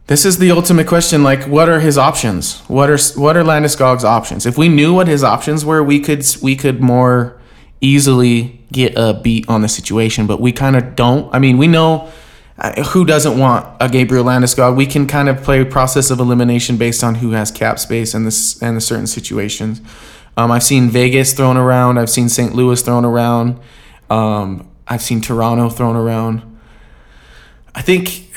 this 0.06 0.24
is 0.24 0.38
the 0.38 0.50
ultimate 0.50 0.86
question. 0.86 1.22
Like, 1.22 1.44
what 1.44 1.68
are 1.68 1.80
his 1.80 1.96
options? 1.96 2.60
What 2.68 2.90
are 2.90 2.98
what 3.18 3.36
are 3.36 3.42
Landeskog's 3.42 4.04
options? 4.04 4.44
If 4.44 4.58
we 4.58 4.68
knew 4.68 4.92
what 4.92 5.08
his 5.08 5.24
options 5.24 5.64
were, 5.64 5.82
we 5.82 6.00
could 6.00 6.24
we 6.42 6.56
could 6.56 6.80
more 6.80 7.40
easily 7.80 8.60
get 8.70 8.94
a 8.96 9.14
beat 9.14 9.48
on 9.48 9.62
the 9.62 9.68
situation, 9.68 10.26
but 10.26 10.40
we 10.40 10.52
kind 10.52 10.76
of 10.76 10.96
don't. 10.96 11.32
I 11.34 11.38
mean, 11.38 11.56
we 11.58 11.66
know 11.66 12.10
uh, 12.58 12.82
who 12.84 13.04
doesn't 13.04 13.38
want 13.38 13.66
a 13.80 13.88
Gabriel 13.88 14.24
Landeskog. 14.24 14.76
We 14.76 14.86
can 14.86 15.06
kind 15.06 15.28
of 15.28 15.42
play 15.42 15.64
process 15.64 16.10
of 16.10 16.20
elimination 16.20 16.76
based 16.76 17.02
on 17.02 17.16
who 17.16 17.30
has 17.30 17.50
cap 17.50 17.78
space 17.78 18.12
and 18.12 18.26
this 18.26 18.60
and 18.62 18.76
the 18.76 18.80
certain 18.80 19.06
situations. 19.06 19.80
Um, 20.36 20.50
I've 20.50 20.62
seen 20.62 20.88
Vegas 20.90 21.32
thrown 21.34 21.56
around. 21.56 21.98
I've 21.98 22.10
seen 22.10 22.28
St. 22.28 22.54
Louis 22.54 22.80
thrown 22.82 23.04
around. 23.04 23.58
Um, 24.12 24.68
I've 24.86 25.00
seen 25.00 25.22
Toronto 25.22 25.70
thrown 25.70 25.96
around. 25.96 26.42
I 27.74 27.80
think 27.80 28.30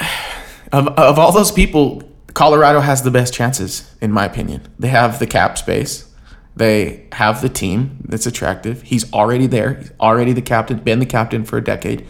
of, 0.72 0.88
of 0.88 1.20
all 1.20 1.34
those 1.34 1.52
people, 1.52 2.02
Colorado 2.34 2.80
has 2.80 3.02
the 3.02 3.12
best 3.12 3.34
chances, 3.34 3.94
in 4.00 4.12
my 4.12 4.24
opinion. 4.24 4.66
They 4.80 4.88
have 4.88 5.20
the 5.20 5.28
cap 5.28 5.58
space. 5.58 6.10
They 6.56 7.08
have 7.12 7.42
the 7.42 7.50
team 7.50 8.06
that's 8.08 8.26
attractive. 8.26 8.84
He's 8.84 9.12
already 9.12 9.48
there. 9.48 9.74
He's 9.74 9.92
already 10.00 10.32
the 10.32 10.42
captain, 10.42 10.80
been 10.80 11.00
the 11.00 11.06
captain 11.06 11.44
for 11.44 11.58
a 11.58 11.64
decade. 11.64 12.08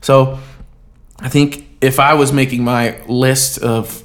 So 0.00 0.40
I 1.20 1.28
think 1.28 1.68
if 1.80 2.00
I 2.00 2.14
was 2.14 2.32
making 2.32 2.64
my 2.64 3.00
list 3.06 3.58
of 3.58 4.02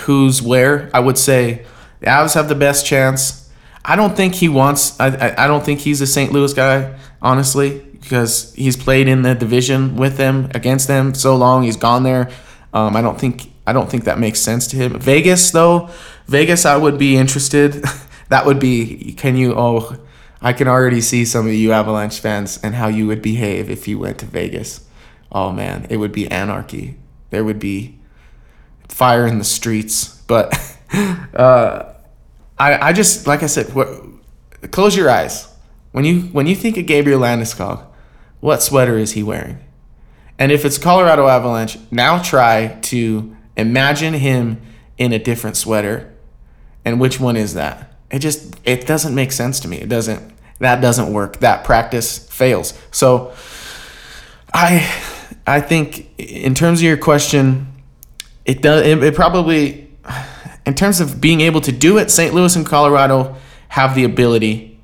who's 0.00 0.42
where, 0.42 0.90
I 0.92 1.00
would 1.00 1.16
say 1.16 1.64
the 2.00 2.06
Avs 2.08 2.34
have 2.34 2.50
the 2.50 2.54
best 2.54 2.84
chance. 2.84 3.50
I 3.86 3.96
don't 3.96 4.14
think 4.14 4.34
he 4.34 4.50
wants. 4.50 5.00
I, 5.00 5.06
I, 5.06 5.44
I 5.44 5.46
don't 5.46 5.64
think 5.64 5.80
he's 5.80 6.02
a 6.02 6.06
St. 6.06 6.30
Louis 6.30 6.52
guy, 6.52 6.98
honestly, 7.22 7.93
because 8.04 8.52
he's 8.54 8.76
played 8.76 9.08
in 9.08 9.22
the 9.22 9.34
division 9.34 9.96
with 9.96 10.16
them 10.16 10.50
against 10.54 10.86
them 10.86 11.14
so 11.14 11.34
long. 11.34 11.62
He's 11.62 11.76
gone 11.76 12.02
there. 12.02 12.30
Um, 12.72 12.94
I 12.94 13.02
don't 13.02 13.18
think 13.18 13.50
I 13.66 13.72
don't 13.72 13.90
think 13.90 14.04
that 14.04 14.18
makes 14.18 14.40
sense 14.40 14.66
to 14.68 14.76
him. 14.76 14.98
Vegas 15.00 15.50
though, 15.50 15.88
Vegas, 16.26 16.64
I 16.66 16.76
would 16.76 16.98
be 16.98 17.16
interested. 17.16 17.84
that 18.28 18.46
would 18.46 18.60
be. 18.60 19.14
Can 19.14 19.36
you? 19.36 19.54
Oh, 19.56 19.96
I 20.40 20.52
can 20.52 20.68
already 20.68 21.00
see 21.00 21.24
some 21.24 21.46
of 21.46 21.54
you 21.54 21.72
Avalanche 21.72 22.20
fans 22.20 22.60
and 22.62 22.74
how 22.74 22.88
you 22.88 23.06
would 23.06 23.22
behave 23.22 23.70
if 23.70 23.88
you 23.88 23.98
went 23.98 24.18
to 24.18 24.26
Vegas. 24.26 24.86
Oh 25.32 25.50
man, 25.50 25.86
it 25.88 25.96
would 25.96 26.12
be 26.12 26.30
anarchy. 26.30 26.98
There 27.30 27.42
would 27.42 27.58
be 27.58 27.98
fire 28.88 29.26
in 29.26 29.38
the 29.38 29.44
streets. 29.44 30.20
But 30.26 30.54
uh, 31.34 31.94
I, 32.58 32.88
I 32.88 32.92
just 32.92 33.26
like 33.26 33.42
I 33.42 33.46
said, 33.46 33.74
what, 33.74 33.88
close 34.70 34.94
your 34.94 35.10
eyes 35.10 35.48
when 35.92 36.04
you 36.04 36.22
when 36.32 36.46
you 36.46 36.54
think 36.54 36.76
of 36.76 36.86
Gabriel 36.86 37.20
Landeskog. 37.20 37.86
What 38.44 38.62
sweater 38.62 38.98
is 38.98 39.12
he 39.12 39.22
wearing? 39.22 39.58
And 40.38 40.52
if 40.52 40.66
it's 40.66 40.76
Colorado 40.76 41.28
Avalanche, 41.28 41.78
now 41.90 42.20
try 42.20 42.78
to 42.82 43.34
imagine 43.56 44.12
him 44.12 44.60
in 44.98 45.14
a 45.14 45.18
different 45.18 45.56
sweater. 45.56 46.12
And 46.84 47.00
which 47.00 47.18
one 47.18 47.36
is 47.36 47.54
that? 47.54 47.94
It 48.10 48.18
just 48.18 48.54
it 48.62 48.86
doesn't 48.86 49.14
make 49.14 49.32
sense 49.32 49.60
to 49.60 49.68
me. 49.68 49.78
It 49.78 49.88
doesn't 49.88 50.30
that 50.58 50.82
doesn't 50.82 51.10
work. 51.10 51.38
That 51.38 51.64
practice 51.64 52.18
fails. 52.18 52.78
So 52.90 53.32
I 54.52 54.92
I 55.46 55.62
think 55.62 56.10
in 56.18 56.54
terms 56.54 56.80
of 56.80 56.84
your 56.84 56.98
question, 56.98 57.66
it 58.44 58.60
does 58.60 58.86
it, 58.86 59.02
it 59.02 59.14
probably 59.14 59.88
in 60.66 60.74
terms 60.74 61.00
of 61.00 61.18
being 61.18 61.40
able 61.40 61.62
to 61.62 61.72
do 61.72 61.96
it, 61.96 62.10
St. 62.10 62.34
Louis 62.34 62.54
and 62.56 62.66
Colorado 62.66 63.36
have 63.68 63.94
the 63.94 64.04
ability. 64.04 64.78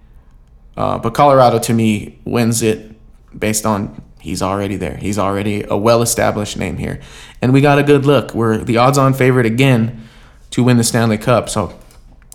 Uh, 0.79 0.97
but 0.97 1.13
Colorado 1.13 1.59
to 1.59 1.75
me 1.75 2.19
wins 2.25 2.63
it 2.63 2.90
based 3.37 3.67
on 3.67 4.03
he's 4.21 4.43
already 4.43 4.77
there. 4.77 4.97
He's 4.97 5.19
already 5.19 5.65
a 5.69 5.77
well 5.77 6.03
established 6.03 6.57
name 6.57 6.77
here. 6.77 7.01
And 7.43 7.53
we 7.53 7.61
got 7.61 7.79
a 7.79 7.83
good 7.83 8.05
look. 8.05 8.35
We're 8.35 8.59
the 8.59 8.77
odds 8.77 8.99
on 8.99 9.15
favorite 9.15 9.47
again 9.47 10.09
to 10.51 10.63
win 10.63 10.77
the 10.77 10.85
Stanley 10.85 11.19
Cup. 11.19 11.49
So 11.49 11.79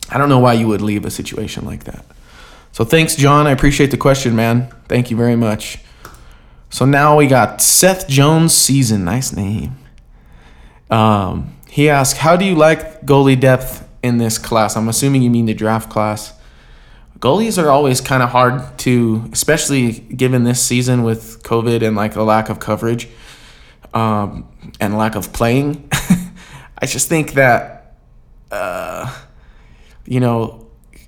I 0.09 0.17
don't 0.17 0.29
know 0.29 0.39
why 0.39 0.53
you 0.53 0.67
would 0.67 0.81
leave 0.81 1.05
a 1.05 1.11
situation 1.11 1.65
like 1.65 1.83
that. 1.85 2.05
So 2.71 2.83
thanks, 2.83 3.15
John. 3.15 3.47
I 3.47 3.51
appreciate 3.51 3.91
the 3.91 3.97
question, 3.97 4.35
man. 4.35 4.69
Thank 4.87 5.09
you 5.09 5.17
very 5.17 5.35
much. 5.35 5.79
So 6.69 6.85
now 6.85 7.17
we 7.17 7.27
got 7.27 7.61
Seth 7.61 8.07
Jones 8.07 8.53
season. 8.53 9.05
Nice 9.05 9.31
name. 9.31 9.77
Um, 10.89 11.55
he 11.69 11.89
asked, 11.89 12.17
How 12.17 12.35
do 12.35 12.45
you 12.45 12.55
like 12.55 13.01
goalie 13.05 13.39
depth 13.39 13.87
in 14.03 14.17
this 14.17 14.37
class? 14.37 14.75
I'm 14.75 14.89
assuming 14.89 15.21
you 15.21 15.29
mean 15.29 15.45
the 15.45 15.53
draft 15.53 15.89
class. 15.89 16.33
Goalies 17.25 17.59
are 17.59 17.71
always 17.71 18.01
kind 18.01 18.21
of 18.21 18.29
hard 18.29 18.77
to, 18.77 19.27
especially 19.33 19.93
given 19.93 20.43
this 20.43 20.63
season 20.63 21.01
with 21.01 21.41
COVID 21.41 21.81
and 21.81 21.95
like 21.95 22.15
a 22.15 22.21
lack 22.21 22.49
of 22.49 22.59
coverage 22.59 23.07
um, 23.95 24.47
and 24.79 24.95
lack 24.95 25.15
of 25.15 25.33
playing. 25.33 25.89
I 26.77 26.85
just 26.85 27.09
think 27.09 27.33
that, 27.33 27.95
uh, 28.51 29.11
you 30.05 30.19
know, 30.19 30.67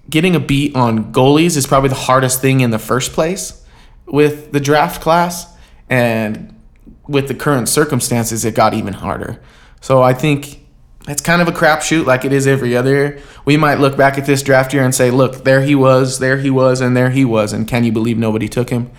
getting 0.09 0.35
a 0.35 0.39
beat 0.39 0.75
on 0.75 1.13
goalies 1.13 1.55
is 1.55 1.67
probably 1.67 1.89
the 1.89 1.95
hardest 2.09 2.41
thing 2.41 2.61
in 2.61 2.71
the 2.71 2.79
first 2.79 3.13
place 3.13 3.63
with 4.07 4.51
the 4.51 4.59
draft 4.59 5.03
class. 5.03 5.45
And 5.87 6.59
with 7.07 7.27
the 7.27 7.35
current 7.35 7.69
circumstances, 7.69 8.43
it 8.43 8.55
got 8.55 8.73
even 8.73 8.93
harder. 8.93 9.39
So 9.81 10.01
I 10.01 10.15
think 10.15 10.66
it's 11.07 11.21
kind 11.21 11.41
of 11.41 11.47
a 11.47 11.51
crapshoot 11.51 12.05
like 12.05 12.25
it 12.25 12.33
is 12.33 12.47
every 12.47 12.75
other 12.75 12.91
year. 12.91 13.21
We 13.45 13.57
might 13.57 13.79
look 13.79 13.95
back 13.95 14.17
at 14.17 14.25
this 14.25 14.43
draft 14.43 14.73
year 14.73 14.83
and 14.83 14.93
say, 14.93 15.09
look, 15.09 15.43
there 15.43 15.61
he 15.61 15.73
was, 15.73 16.19
there 16.19 16.37
he 16.37 16.49
was, 16.49 16.81
and 16.81 16.95
there 16.95 17.09
he 17.09 17.23
was, 17.23 17.53
and 17.53 17.67
can 17.67 17.83
you 17.83 17.91
believe 17.91 18.17
nobody 18.17 18.49
took 18.49 18.69
him? 18.69 18.91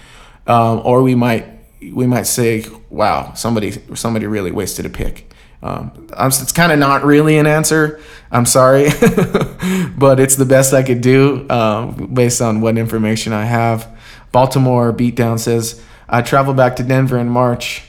Um, 0.47 0.81
or 0.85 1.03
we 1.03 1.15
might 1.15 1.47
we 1.81 2.07
might 2.07 2.27
say, 2.27 2.65
wow, 2.91 3.35
somebody 3.35 3.73
somebody 3.95 4.27
really 4.27 4.51
wasted 4.51 4.87
a 4.87 4.91
pick. 4.91 5.31
Um, 5.63 6.09
it's 6.17 6.53
kind 6.53 6.71
of 6.71 6.79
not 6.79 7.05
really 7.05 7.37
an 7.37 7.47
answer. 7.47 8.01
I'm 8.31 8.47
sorry, 8.47 8.85
but 9.99 10.21
it's 10.21 10.37
the 10.37 10.47
best 10.49 10.73
I 10.73 10.83
could 10.83 11.01
do 11.01 11.49
um, 11.51 12.15
based 12.15 12.41
on 12.41 12.61
what 12.61 12.79
information 12.79 13.33
I 13.33 13.45
have. 13.45 13.97
Baltimore 14.31 14.93
Beatdown 14.93 15.39
says, 15.39 15.83
I 16.09 16.23
travel 16.23 16.55
back 16.55 16.77
to 16.77 16.83
Denver 16.83 17.19
in 17.19 17.29
March. 17.29 17.83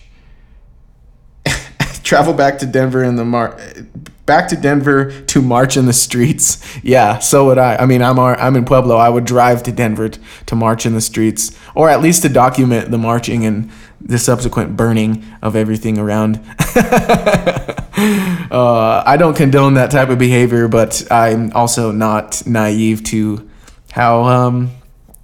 Travel 2.10 2.34
back 2.34 2.58
to 2.58 2.66
Denver 2.66 3.04
in 3.04 3.18
the 3.18 3.24
Mar, 3.24 3.56
back 4.26 4.48
to 4.48 4.56
Denver 4.56 5.12
to 5.28 5.42
march 5.44 5.78
in 5.78 5.86
the 5.86 5.94
streets. 5.94 6.58
Yeah, 6.82 7.20
so 7.20 7.46
would 7.46 7.60
I. 7.60 7.76
I 7.76 7.86
mean, 7.86 8.02
I'm 8.02 8.18
I'm 8.18 8.56
in 8.56 8.66
Pueblo. 8.66 8.98
I 8.98 9.10
would 9.10 9.26
drive 9.26 9.62
to 9.64 9.72
Denver 9.72 10.10
to 10.10 10.56
march 10.56 10.88
in 10.88 10.96
the 10.96 11.02
streets, 11.02 11.56
or 11.76 11.88
at 11.88 12.02
least 12.02 12.24
to 12.24 12.30
document 12.30 12.90
the 12.90 12.98
marching 12.98 13.46
and 13.46 13.70
the 14.02 14.18
subsequent 14.18 14.76
burning 14.76 15.24
of 15.44 15.56
everything 15.56 16.00
around. 16.00 16.38
uh, 18.52 19.04
I 19.06 19.16
don't 19.20 19.38
condone 19.38 19.76
that 19.76 19.92
type 19.92 20.10
of 20.10 20.18
behavior, 20.18 20.68
but 20.68 21.06
I'm 21.12 21.52
also 21.54 21.92
not 21.92 22.42
naive 22.48 23.04
to 23.06 23.48
how, 23.92 24.24
um, 24.24 24.72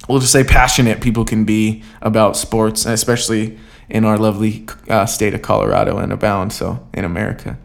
we'll 0.08 0.20
just 0.20 0.32
say, 0.32 0.44
passionate 0.44 1.00
people 1.00 1.24
can 1.24 1.44
be 1.44 1.82
about 2.02 2.36
sports, 2.36 2.86
especially 2.86 3.58
in 3.88 4.04
our 4.04 4.18
lovely 4.18 4.66
uh, 4.88 5.06
state 5.06 5.34
of 5.34 5.42
Colorado 5.42 5.98
and 5.98 6.12
abound, 6.12 6.52
so 6.52 6.86
in 6.92 7.04
America. 7.04 7.58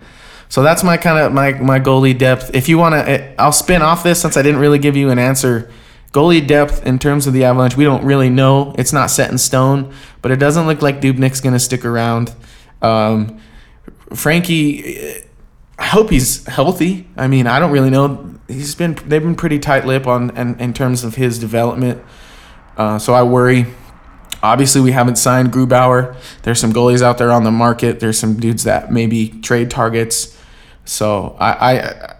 So 0.49 0.63
that's 0.63 0.83
my 0.83 0.97
kind 0.97 1.17
of 1.17 1.31
my 1.31 1.53
my 1.53 1.79
goalie 1.79 2.17
depth. 2.17 2.53
If 2.53 2.67
you 2.67 2.77
want 2.77 2.93
to, 2.93 3.09
eh, 3.09 3.35
I'll 3.39 3.53
spin 3.53 3.81
off 3.81 4.03
this 4.03 4.21
since 4.21 4.35
I 4.35 4.41
didn't 4.41 4.59
really 4.59 4.79
give 4.79 4.97
you 4.97 5.09
an 5.09 5.17
answer 5.17 5.71
Goalie 6.11 6.45
depth 6.45 6.85
in 6.85 6.99
terms 6.99 7.25
of 7.25 7.33
the 7.33 7.45
Avalanche, 7.45 7.77
we 7.77 7.85
don't 7.85 8.03
really 8.03 8.29
know. 8.29 8.75
It's 8.77 8.91
not 8.91 9.09
set 9.09 9.31
in 9.31 9.37
stone, 9.37 9.93
but 10.21 10.31
it 10.31 10.37
doesn't 10.37 10.67
look 10.67 10.81
like 10.81 10.99
Dubnyk's 10.99 11.39
going 11.39 11.53
to 11.53 11.59
stick 11.59 11.85
around. 11.85 12.35
Um, 12.81 13.39
Frankie, 14.13 15.23
I 15.79 15.85
hope 15.85 16.09
he's 16.09 16.45
healthy. 16.47 17.07
I 17.15 17.27
mean, 17.27 17.47
I 17.47 17.59
don't 17.59 17.71
really 17.71 17.89
know. 17.89 18.35
He's 18.49 18.75
been 18.75 18.95
they've 19.05 19.23
been 19.23 19.35
pretty 19.35 19.57
tight 19.57 19.85
lip 19.85 20.05
on 20.05 20.35
in, 20.35 20.59
in 20.59 20.73
terms 20.73 21.05
of 21.05 21.15
his 21.15 21.39
development. 21.39 22.03
Uh, 22.81 22.97
so 22.97 23.13
I 23.13 23.21
worry. 23.21 23.67
Obviously, 24.41 24.81
we 24.81 24.91
haven't 24.91 25.17
signed 25.17 25.51
Grubauer. 25.53 26.15
There's 26.41 26.59
some 26.59 26.73
goalies 26.73 27.03
out 27.03 27.19
there 27.19 27.31
on 27.31 27.43
the 27.43 27.51
market. 27.51 27.99
There's 27.99 28.17
some 28.17 28.39
dudes 28.39 28.63
that 28.63 28.91
maybe 28.91 29.29
trade 29.41 29.69
targets. 29.69 30.35
So 30.83 31.35
I, 31.39 31.51
I 31.73 32.15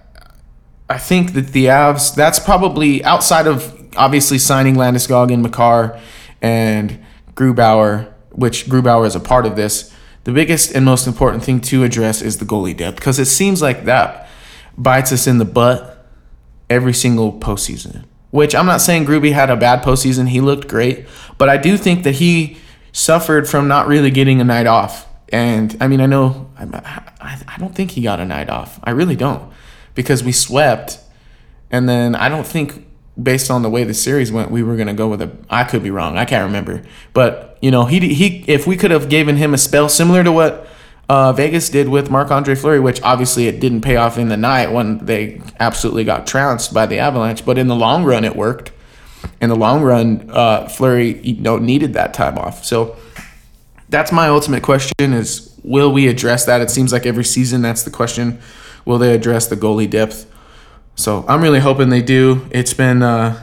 I 0.87 0.97
think 0.99 1.33
that 1.33 1.47
the 1.47 1.65
Avs, 1.65 2.13
that's 2.13 2.37
probably 2.37 3.03
outside 3.03 3.47
of 3.47 3.75
obviously 3.97 4.37
signing 4.37 4.75
Landeskog 4.75 5.33
and 5.33 5.41
Makar 5.41 5.99
and 6.43 7.03
Grubauer, 7.33 8.13
which 8.31 8.67
Grubauer 8.67 9.07
is 9.07 9.15
a 9.15 9.19
part 9.19 9.47
of 9.47 9.55
this. 9.55 9.91
The 10.25 10.31
biggest 10.31 10.75
and 10.75 10.85
most 10.85 11.07
important 11.07 11.43
thing 11.43 11.59
to 11.61 11.83
address 11.83 12.21
is 12.21 12.37
the 12.37 12.45
goalie 12.45 12.77
depth 12.77 12.97
because 12.97 13.17
it 13.17 13.25
seems 13.25 13.63
like 13.63 13.85
that 13.85 14.29
bites 14.77 15.11
us 15.11 15.25
in 15.25 15.39
the 15.39 15.45
butt 15.45 16.05
every 16.69 16.93
single 16.93 17.33
postseason. 17.39 18.03
Which 18.31 18.55
I'm 18.55 18.65
not 18.65 18.81
saying 18.81 19.05
Gruby 19.05 19.33
had 19.33 19.49
a 19.49 19.55
bad 19.55 19.83
postseason. 19.83 20.29
He 20.29 20.41
looked 20.41 20.67
great, 20.67 21.05
but 21.37 21.49
I 21.49 21.57
do 21.57 21.77
think 21.77 22.03
that 22.03 22.15
he 22.15 22.57
suffered 22.91 23.47
from 23.47 23.67
not 23.67 23.87
really 23.87 24.11
getting 24.11 24.41
a 24.41 24.43
night 24.43 24.67
off. 24.67 25.07
And 25.29 25.75
I 25.79 25.87
mean, 25.87 26.01
I 26.01 26.05
know 26.05 26.49
I, 26.57 27.41
I 27.47 27.57
don't 27.57 27.75
think 27.75 27.91
he 27.91 28.01
got 28.01 28.19
a 28.19 28.25
night 28.25 28.49
off. 28.49 28.79
I 28.83 28.91
really 28.91 29.15
don't 29.15 29.51
because 29.95 30.23
we 30.23 30.31
swept, 30.31 30.99
and 31.69 31.87
then 31.87 32.15
I 32.15 32.29
don't 32.29 32.45
think 32.45 32.87
based 33.21 33.51
on 33.51 33.61
the 33.61 33.69
way 33.69 33.83
the 33.83 33.93
series 33.93 34.31
went, 34.31 34.51
we 34.51 34.63
were 34.63 34.75
gonna 34.75 34.93
go 34.93 35.07
with 35.07 35.21
a. 35.21 35.31
I 35.49 35.63
could 35.63 35.83
be 35.83 35.91
wrong. 35.91 36.17
I 36.17 36.25
can't 36.25 36.45
remember. 36.45 36.83
But 37.13 37.57
you 37.61 37.71
know, 37.71 37.85
he 37.85 38.13
he 38.13 38.43
if 38.47 38.67
we 38.67 38.75
could 38.75 38.91
have 38.91 39.09
given 39.09 39.37
him 39.37 39.53
a 39.53 39.57
spell 39.57 39.89
similar 39.89 40.23
to 40.23 40.31
what 40.31 40.67
uh, 41.11 41.33
Vegas 41.33 41.69
did 41.69 41.89
with 41.89 42.09
Marc 42.09 42.31
Andre 42.31 42.55
Fleury, 42.55 42.79
which 42.79 43.01
obviously 43.01 43.47
it 43.47 43.59
didn't 43.59 43.81
pay 43.81 43.97
off 43.97 44.17
in 44.17 44.29
the 44.29 44.37
night 44.37 44.71
when 44.71 45.05
they 45.05 45.41
absolutely 45.59 46.05
got 46.05 46.25
trounced 46.25 46.73
by 46.73 46.85
the 46.85 46.99
Avalanche. 46.99 47.45
But 47.45 47.57
in 47.57 47.67
the 47.67 47.75
long 47.75 48.05
run, 48.05 48.23
it 48.23 48.33
worked. 48.33 48.71
In 49.41 49.49
the 49.49 49.55
long 49.57 49.81
run, 49.81 50.29
uh, 50.31 50.69
Fleury 50.69 51.19
you 51.21 51.35
know 51.41 51.57
needed 51.57 51.95
that 51.95 52.13
time 52.13 52.37
off. 52.37 52.63
So 52.63 52.95
that's 53.89 54.13
my 54.13 54.29
ultimate 54.29 54.63
question: 54.63 55.11
is 55.11 55.53
will 55.65 55.91
we 55.91 56.07
address 56.07 56.45
that? 56.45 56.61
It 56.61 56.69
seems 56.69 56.93
like 56.93 57.05
every 57.05 57.25
season 57.25 57.61
that's 57.61 57.83
the 57.83 57.91
question. 57.91 58.39
Will 58.85 58.97
they 58.97 59.13
address 59.13 59.47
the 59.47 59.57
goalie 59.57 59.89
depth? 59.89 60.31
So 60.95 61.25
I'm 61.27 61.41
really 61.41 61.59
hoping 61.59 61.89
they 61.89 62.01
do. 62.01 62.47
It's 62.51 62.73
been 62.73 63.03
uh, 63.03 63.37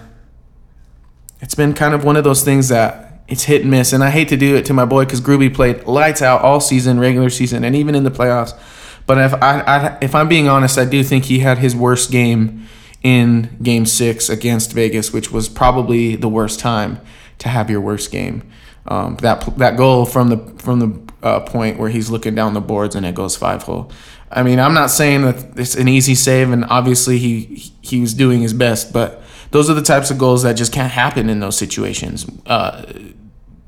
it's 1.42 1.54
been 1.54 1.74
kind 1.74 1.92
of 1.92 2.02
one 2.02 2.16
of 2.16 2.24
those 2.24 2.42
things 2.42 2.68
that 2.70 3.07
it's 3.28 3.44
hit 3.44 3.62
and 3.62 3.70
miss, 3.70 3.92
and 3.92 4.02
I 4.02 4.10
hate 4.10 4.28
to 4.28 4.36
do 4.36 4.56
it 4.56 4.64
to 4.66 4.72
my 4.72 4.86
boy 4.86 5.04
because 5.04 5.20
Gruby 5.20 5.54
played 5.54 5.84
lights 5.86 6.22
out 6.22 6.40
all 6.42 6.60
season, 6.60 6.98
regular 6.98 7.30
season, 7.30 7.62
and 7.62 7.76
even 7.76 7.94
in 7.94 8.04
the 8.04 8.10
playoffs. 8.10 8.58
But 9.06 9.18
if 9.18 9.34
I, 9.34 9.60
I 9.60 9.98
if 10.00 10.14
I'm 10.14 10.28
being 10.28 10.48
honest, 10.48 10.78
I 10.78 10.84
do 10.84 11.04
think 11.04 11.26
he 11.26 11.40
had 11.40 11.58
his 11.58 11.76
worst 11.76 12.10
game 12.10 12.66
in 13.02 13.56
Game 13.62 13.86
Six 13.86 14.28
against 14.28 14.72
Vegas, 14.72 15.12
which 15.12 15.30
was 15.30 15.48
probably 15.48 16.16
the 16.16 16.28
worst 16.28 16.58
time 16.58 17.00
to 17.38 17.48
have 17.48 17.70
your 17.70 17.80
worst 17.80 18.10
game. 18.10 18.50
Um, 18.86 19.16
that 19.16 19.58
that 19.58 19.76
goal 19.76 20.06
from 20.06 20.28
the 20.28 20.38
from 20.58 20.80
the 20.80 21.26
uh, 21.26 21.40
point 21.40 21.78
where 21.78 21.90
he's 21.90 22.10
looking 22.10 22.34
down 22.34 22.54
the 22.54 22.60
boards 22.60 22.94
and 22.94 23.04
it 23.04 23.14
goes 23.14 23.36
five 23.36 23.62
hole. 23.62 23.92
I 24.30 24.42
mean, 24.42 24.58
I'm 24.58 24.74
not 24.74 24.90
saying 24.90 25.22
that 25.22 25.58
it's 25.58 25.74
an 25.74 25.88
easy 25.88 26.14
save, 26.14 26.50
and 26.50 26.64
obviously 26.66 27.18
he 27.18 27.72
he 27.82 28.00
was 28.00 28.14
doing 28.14 28.40
his 28.40 28.54
best, 28.54 28.92
but 28.92 29.22
those 29.50 29.70
are 29.70 29.74
the 29.74 29.82
types 29.82 30.10
of 30.10 30.18
goals 30.18 30.42
that 30.42 30.54
just 30.54 30.72
can't 30.72 30.92
happen 30.92 31.30
in 31.30 31.40
those 31.40 31.56
situations, 31.56 32.26
uh, 32.46 32.82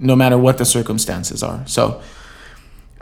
no 0.00 0.16
matter 0.16 0.36
what 0.36 0.58
the 0.58 0.64
circumstances 0.64 1.42
are. 1.42 1.66
So. 1.66 2.02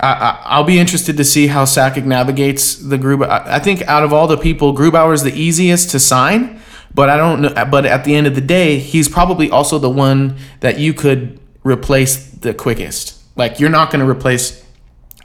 I, 0.00 0.58
will 0.58 0.64
be 0.64 0.78
interested 0.78 1.16
to 1.16 1.24
see 1.24 1.48
how 1.48 1.64
Sakic 1.64 2.04
navigates 2.04 2.76
the 2.76 2.96
Grubauer. 2.96 3.28
I 3.28 3.58
think 3.58 3.82
out 3.88 4.04
of 4.04 4.12
all 4.12 4.28
the 4.28 4.36
people, 4.36 4.72
Grubauer 4.72 5.12
is 5.12 5.24
the 5.24 5.34
easiest 5.34 5.90
to 5.90 5.98
sign, 5.98 6.60
but 6.94 7.08
I 7.08 7.16
don't 7.16 7.42
know. 7.42 7.64
But 7.68 7.84
at 7.84 8.04
the 8.04 8.14
end 8.14 8.28
of 8.28 8.36
the 8.36 8.40
day, 8.40 8.78
he's 8.78 9.08
probably 9.08 9.50
also 9.50 9.76
the 9.80 9.90
one 9.90 10.36
that 10.60 10.78
you 10.78 10.94
could 10.94 11.40
replace 11.64 12.30
the 12.30 12.54
quickest. 12.54 13.20
Like 13.34 13.58
you're 13.58 13.70
not 13.70 13.90
going 13.90 14.04
to 14.04 14.08
replace 14.08 14.64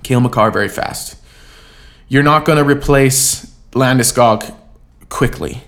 Cale 0.04 0.22
Makar 0.22 0.52
very 0.52 0.70
fast. 0.70 1.18
You're 2.08 2.24
not 2.24 2.46
going 2.46 2.58
to 2.58 2.64
replace 2.64 3.46
Landeskog 3.72 4.56
quickly. 5.10 5.64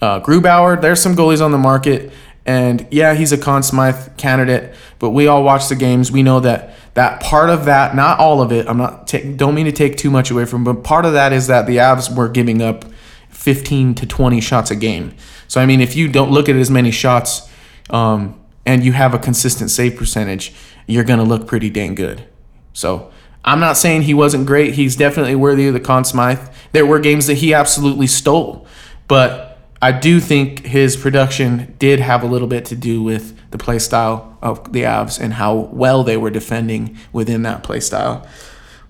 Uh, 0.00 0.20
Grubauer, 0.20 0.80
there's 0.80 1.00
some 1.00 1.16
goalies 1.16 1.44
on 1.44 1.50
the 1.50 1.58
market, 1.58 2.12
and 2.46 2.86
yeah, 2.90 3.14
he's 3.14 3.32
a 3.32 3.38
Conn 3.38 3.62
Smythe 3.62 4.16
candidate. 4.16 4.74
But 4.98 5.10
we 5.10 5.26
all 5.26 5.44
watch 5.44 5.68
the 5.68 5.76
games. 5.76 6.10
We 6.10 6.22
know 6.22 6.40
that 6.40 6.74
that 6.94 7.20
part 7.20 7.50
of 7.50 7.66
that, 7.66 7.94
not 7.94 8.18
all 8.18 8.40
of 8.40 8.52
it. 8.52 8.68
I'm 8.68 8.78
not 8.78 9.06
ta- 9.06 9.18
don't 9.36 9.54
mean 9.54 9.66
to 9.66 9.72
take 9.72 9.96
too 9.96 10.10
much 10.10 10.30
away 10.30 10.44
from, 10.44 10.64
but 10.64 10.82
part 10.82 11.04
of 11.04 11.12
that 11.12 11.32
is 11.32 11.46
that 11.46 11.66
the 11.66 11.76
Avs 11.76 12.14
were 12.14 12.28
giving 12.28 12.62
up 12.62 12.84
15 13.30 13.94
to 13.96 14.06
20 14.06 14.40
shots 14.40 14.70
a 14.70 14.76
game. 14.76 15.14
So 15.46 15.60
I 15.60 15.66
mean, 15.66 15.80
if 15.80 15.94
you 15.94 16.08
don't 16.08 16.30
look 16.30 16.48
at 16.48 16.56
as 16.56 16.70
many 16.70 16.90
shots, 16.90 17.48
um, 17.90 18.38
and 18.66 18.84
you 18.84 18.92
have 18.92 19.14
a 19.14 19.18
consistent 19.18 19.70
save 19.70 19.96
percentage, 19.96 20.54
you're 20.86 21.04
gonna 21.04 21.24
look 21.24 21.46
pretty 21.46 21.70
dang 21.70 21.94
good. 21.94 22.24
So 22.72 23.10
I'm 23.44 23.60
not 23.60 23.78
saying 23.78 24.02
he 24.02 24.14
wasn't 24.14 24.46
great. 24.46 24.74
He's 24.74 24.94
definitely 24.94 25.34
worthy 25.34 25.68
of 25.68 25.74
the 25.74 25.80
Conn 25.80 26.04
Smythe. 26.04 26.48
There 26.72 26.84
were 26.84 26.98
games 26.98 27.26
that 27.28 27.34
he 27.34 27.54
absolutely 27.54 28.06
stole, 28.06 28.66
but 29.06 29.47
I 29.80 29.92
do 29.92 30.18
think 30.18 30.66
his 30.66 30.96
production 30.96 31.76
did 31.78 32.00
have 32.00 32.22
a 32.22 32.26
little 32.26 32.48
bit 32.48 32.64
to 32.66 32.76
do 32.76 33.02
with 33.02 33.38
the 33.50 33.58
play 33.58 33.78
style 33.78 34.36
of 34.42 34.72
the 34.72 34.82
Avs 34.82 35.20
and 35.20 35.34
how 35.34 35.54
well 35.54 36.02
they 36.02 36.16
were 36.16 36.30
defending 36.30 36.96
within 37.12 37.42
that 37.42 37.62
play 37.62 37.80
style. 37.80 38.26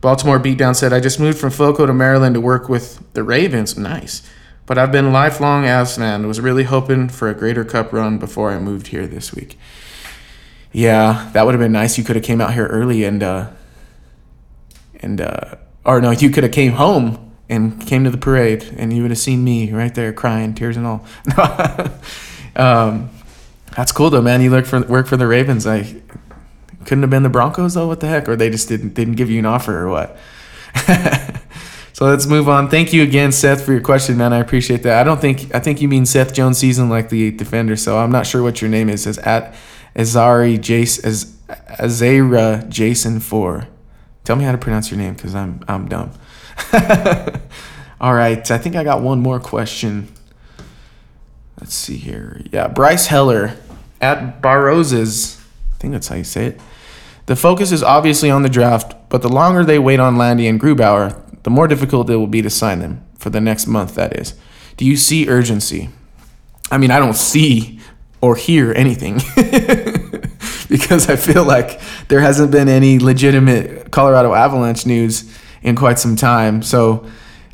Baltimore 0.00 0.38
beatdown 0.38 0.74
said, 0.74 0.92
I 0.92 1.00
just 1.00 1.20
moved 1.20 1.38
from 1.38 1.50
Foco 1.50 1.84
to 1.84 1.92
Maryland 1.92 2.34
to 2.34 2.40
work 2.40 2.68
with 2.68 3.02
the 3.12 3.22
Ravens. 3.22 3.76
Nice. 3.76 4.28
But 4.64 4.78
I've 4.78 4.92
been 4.92 5.12
lifelong 5.12 5.64
Avs 5.64 5.96
fan. 5.96 6.26
Was 6.26 6.40
really 6.40 6.64
hoping 6.64 7.08
for 7.08 7.28
a 7.28 7.34
greater 7.34 7.64
cup 7.64 7.92
run 7.92 8.18
before 8.18 8.50
I 8.50 8.58
moved 8.58 8.88
here 8.88 9.06
this 9.06 9.34
week. 9.34 9.58
Yeah, 10.72 11.30
that 11.32 11.44
would 11.44 11.54
have 11.54 11.60
been 11.60 11.72
nice. 11.72 11.98
You 11.98 12.04
could 12.04 12.16
have 12.16 12.24
came 12.24 12.40
out 12.40 12.52
here 12.52 12.66
early 12.66 13.04
and 13.04 13.22
uh 13.22 13.50
and 15.00 15.20
uh 15.20 15.56
or 15.84 16.00
no, 16.00 16.10
you 16.10 16.30
could 16.30 16.44
have 16.44 16.52
came 16.52 16.72
home 16.72 17.27
and 17.48 17.84
came 17.86 18.04
to 18.04 18.10
the 18.10 18.18
parade, 18.18 18.74
and 18.76 18.92
you 18.92 19.02
would 19.02 19.10
have 19.10 19.18
seen 19.18 19.42
me 19.42 19.72
right 19.72 19.94
there 19.94 20.12
crying, 20.12 20.54
tears 20.54 20.76
and 20.76 20.86
all. 20.86 21.06
um, 22.56 23.10
that's 23.76 23.92
cool 23.92 24.10
though, 24.10 24.22
man. 24.22 24.42
You 24.42 24.50
work 24.50 24.66
for 24.66 24.80
work 24.82 25.06
for 25.06 25.16
the 25.16 25.26
Ravens. 25.26 25.66
I 25.66 26.00
couldn't 26.84 27.02
have 27.02 27.10
been 27.10 27.22
the 27.22 27.28
Broncos 27.28 27.74
though. 27.74 27.86
What 27.86 28.00
the 28.00 28.08
heck? 28.08 28.28
Or 28.28 28.36
they 28.36 28.50
just 28.50 28.68
didn't 28.68 28.94
didn't 28.94 29.14
give 29.14 29.30
you 29.30 29.38
an 29.38 29.46
offer 29.46 29.78
or 29.78 29.88
what? 29.88 30.16
so 31.92 32.06
let's 32.06 32.26
move 32.26 32.48
on. 32.48 32.68
Thank 32.68 32.92
you 32.92 33.02
again, 33.02 33.32
Seth, 33.32 33.64
for 33.64 33.72
your 33.72 33.80
question, 33.80 34.16
man. 34.16 34.32
I 34.32 34.38
appreciate 34.38 34.82
that. 34.82 34.98
I 34.98 35.04
don't 35.04 35.20
think 35.20 35.54
I 35.54 35.60
think 35.60 35.80
you 35.80 35.88
mean 35.88 36.06
Seth 36.06 36.34
Jones 36.34 36.58
season 36.58 36.88
like 36.88 37.08
the 37.08 37.30
defender. 37.30 37.76
So 37.76 37.98
I'm 37.98 38.10
not 38.10 38.26
sure 38.26 38.42
what 38.42 38.60
your 38.60 38.70
name 38.70 38.88
is. 38.88 39.06
As 39.06 39.18
at 39.18 39.54
Azari 39.94 40.60
Jason 40.60 41.08
as 41.08 41.36
Azara 41.78 42.64
Jason 42.68 43.20
four. 43.20 43.68
Tell 44.24 44.36
me 44.36 44.44
how 44.44 44.52
to 44.52 44.58
pronounce 44.58 44.90
your 44.90 44.98
name 44.98 45.14
because 45.14 45.34
I'm 45.34 45.62
I'm 45.68 45.88
dumb. 45.88 46.10
All 48.00 48.14
right, 48.14 48.48
I 48.50 48.58
think 48.58 48.76
I 48.76 48.84
got 48.84 49.02
one 49.02 49.20
more 49.20 49.40
question. 49.40 50.08
Let's 51.60 51.74
see 51.74 51.96
here. 51.96 52.40
Yeah, 52.52 52.68
Bryce 52.68 53.06
Heller 53.06 53.56
at 54.00 54.40
Barroses. 54.40 55.40
I 55.74 55.78
think 55.78 55.92
that's 55.92 56.08
how 56.08 56.16
you 56.16 56.24
say 56.24 56.46
it. 56.46 56.60
The 57.26 57.36
focus 57.36 57.72
is 57.72 57.82
obviously 57.82 58.30
on 58.30 58.42
the 58.42 58.48
draft, 58.48 58.94
but 59.08 59.22
the 59.22 59.28
longer 59.28 59.64
they 59.64 59.78
wait 59.78 60.00
on 60.00 60.16
Landy 60.16 60.46
and 60.46 60.60
Grubauer, 60.60 61.20
the 61.42 61.50
more 61.50 61.66
difficult 61.66 62.08
it 62.08 62.16
will 62.16 62.26
be 62.26 62.42
to 62.42 62.50
sign 62.50 62.78
them 62.78 63.04
for 63.18 63.30
the 63.30 63.40
next 63.40 63.66
month, 63.66 63.94
that 63.96 64.18
is. 64.18 64.34
Do 64.76 64.84
you 64.84 64.96
see 64.96 65.28
urgency? 65.28 65.90
I 66.70 66.78
mean, 66.78 66.90
I 66.90 66.98
don't 66.98 67.16
see 67.16 67.80
or 68.20 68.36
hear 68.36 68.72
anything 68.72 69.14
because 70.68 71.08
I 71.08 71.16
feel 71.16 71.44
like 71.44 71.80
there 72.08 72.20
hasn't 72.20 72.50
been 72.50 72.68
any 72.68 72.98
legitimate 72.98 73.90
Colorado 73.90 74.34
Avalanche 74.34 74.86
news 74.86 75.32
in 75.62 75.76
quite 75.76 75.98
some 75.98 76.16
time. 76.16 76.62
So 76.62 77.06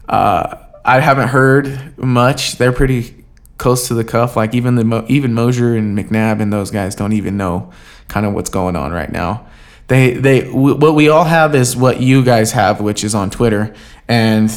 uh, 0.09 0.57
I 0.85 1.01
haven't 1.01 1.29
heard 1.29 1.97
much. 1.99 2.59
They're 2.59 2.73
pretty 2.73 3.25
close 3.59 3.89
to 3.89 3.95
the 3.95 4.05
cuff. 4.05 4.37
Like 4.37 4.55
even 4.55 4.75
the 4.75 5.05
even 5.09 5.35
Mosier 5.35 5.75
and 5.75 5.97
McNabb 5.97 6.41
and 6.41 6.53
those 6.53 6.71
guys 6.71 6.95
don't 6.95 7.13
even 7.13 7.37
know 7.37 7.73
kind 8.09 8.27
of 8.27 8.35
what's 8.35 8.51
going 8.51 8.77
on 8.77 8.93
right 8.93 9.11
now. 9.11 9.47
They 9.89 10.15
they 10.15 10.41
w- 10.43 10.77
what 10.77 10.95
we 10.95 11.09
all 11.09 11.25
have 11.25 11.55
is 11.55 11.77
what 11.77 12.01
you 12.01 12.25
guys 12.25 12.53
have, 12.53 12.81
which 12.81 13.05
is 13.05 13.15
on 13.15 13.31
Twitter, 13.31 13.75
and 14.09 14.51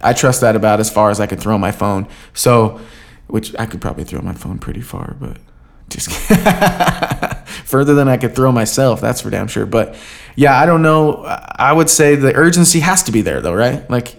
I 0.00 0.12
trust 0.12 0.40
that 0.40 0.56
about 0.56 0.80
as 0.80 0.90
far 0.90 1.10
as 1.10 1.20
I 1.20 1.26
can 1.26 1.38
throw 1.38 1.58
my 1.58 1.72
phone. 1.72 2.08
So, 2.34 2.80
which 3.28 3.54
I 3.58 3.66
could 3.66 3.80
probably 3.80 4.04
throw 4.04 4.20
my 4.22 4.32
phone 4.32 4.58
pretty 4.58 4.80
far, 4.80 5.16
but 5.20 5.36
just 5.88 6.10
further 7.64 7.94
than 7.94 8.08
I 8.08 8.16
could 8.16 8.34
throw 8.34 8.50
myself. 8.50 9.00
That's 9.00 9.20
for 9.20 9.30
damn 9.30 9.48
sure. 9.48 9.66
But 9.66 9.96
yeah, 10.36 10.58
I 10.58 10.66
don't 10.66 10.82
know. 10.82 11.24
I 11.24 11.72
would 11.72 11.90
say 11.90 12.14
the 12.14 12.34
urgency 12.34 12.80
has 12.80 13.02
to 13.04 13.12
be 13.12 13.22
there, 13.22 13.40
though, 13.40 13.54
right? 13.54 13.88
Like, 13.90 14.16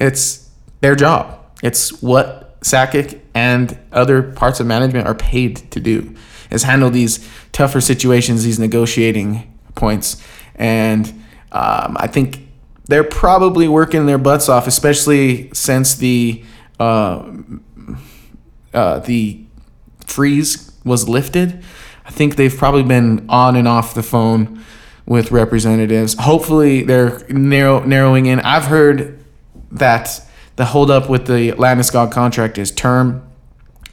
it's 0.00 0.50
their 0.80 0.94
job. 0.94 1.38
It's 1.62 2.02
what 2.02 2.60
Sakic 2.60 3.20
and 3.34 3.78
other 3.92 4.22
parts 4.22 4.60
of 4.60 4.66
management 4.66 5.06
are 5.06 5.14
paid 5.14 5.70
to 5.70 5.80
do, 5.80 6.14
is 6.50 6.62
handle 6.64 6.90
these 6.90 7.28
tougher 7.52 7.80
situations, 7.80 8.44
these 8.44 8.58
negotiating 8.58 9.56
points. 9.74 10.22
And 10.56 11.06
um, 11.52 11.96
I 11.98 12.06
think 12.06 12.48
they're 12.86 13.04
probably 13.04 13.68
working 13.68 14.06
their 14.06 14.18
butts 14.18 14.48
off, 14.48 14.66
especially 14.66 15.50
since 15.54 15.94
the 15.94 16.44
uh, 16.78 17.30
uh, 18.74 18.98
the 19.00 19.44
freeze 20.06 20.72
was 20.84 21.08
lifted. 21.08 21.62
I 22.04 22.10
think 22.10 22.36
they've 22.36 22.56
probably 22.56 22.82
been 22.82 23.26
on 23.28 23.54
and 23.54 23.68
off 23.68 23.94
the 23.94 24.02
phone 24.02 24.64
with 25.10 25.32
representatives. 25.32 26.14
Hopefully, 26.20 26.84
they're 26.84 27.18
narrow, 27.28 27.82
narrowing 27.82 28.26
in. 28.26 28.38
I've 28.38 28.66
heard 28.66 29.18
that 29.72 30.24
the 30.54 30.66
holdup 30.66 31.10
with 31.10 31.26
the 31.26 31.50
Landeskog 31.50 32.12
contract 32.12 32.58
is 32.58 32.70
term. 32.70 33.28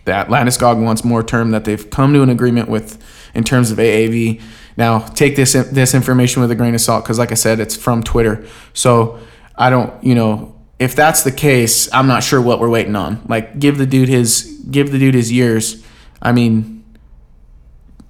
That 0.05 0.27
Landeskog 0.27 0.79
wants 0.79 1.03
more 1.03 1.23
term. 1.23 1.49
That 1.49 1.65
they've 1.65 1.89
come 1.89 2.13
to 2.13 2.21
an 2.21 2.29
agreement 2.29 2.69
with 2.69 3.03
in 3.33 3.43
terms 3.43 3.71
of 3.71 3.79
AAV. 3.79 4.39
Now, 4.77 4.99
take 4.99 5.35
this 5.35 5.53
this 5.53 5.95
information 5.95 6.43
with 6.43 6.51
a 6.51 6.55
grain 6.55 6.75
of 6.75 6.81
salt 6.81 7.03
because, 7.03 7.17
like 7.17 7.31
I 7.31 7.35
said, 7.35 7.59
it's 7.59 7.75
from 7.75 8.03
Twitter. 8.03 8.45
So 8.73 9.17
I 9.55 9.71
don't, 9.71 9.91
you 10.03 10.13
know, 10.13 10.55
if 10.77 10.95
that's 10.95 11.23
the 11.23 11.31
case, 11.31 11.91
I'm 11.91 12.05
not 12.05 12.23
sure 12.23 12.39
what 12.39 12.59
we're 12.59 12.69
waiting 12.69 12.95
on. 12.95 13.23
Like, 13.27 13.57
give 13.57 13.79
the 13.79 13.87
dude 13.87 14.07
his 14.07 14.63
give 14.69 14.91
the 14.91 14.99
dude 14.99 15.15
his 15.15 15.31
years. 15.31 15.83
I 16.21 16.31
mean, 16.31 16.76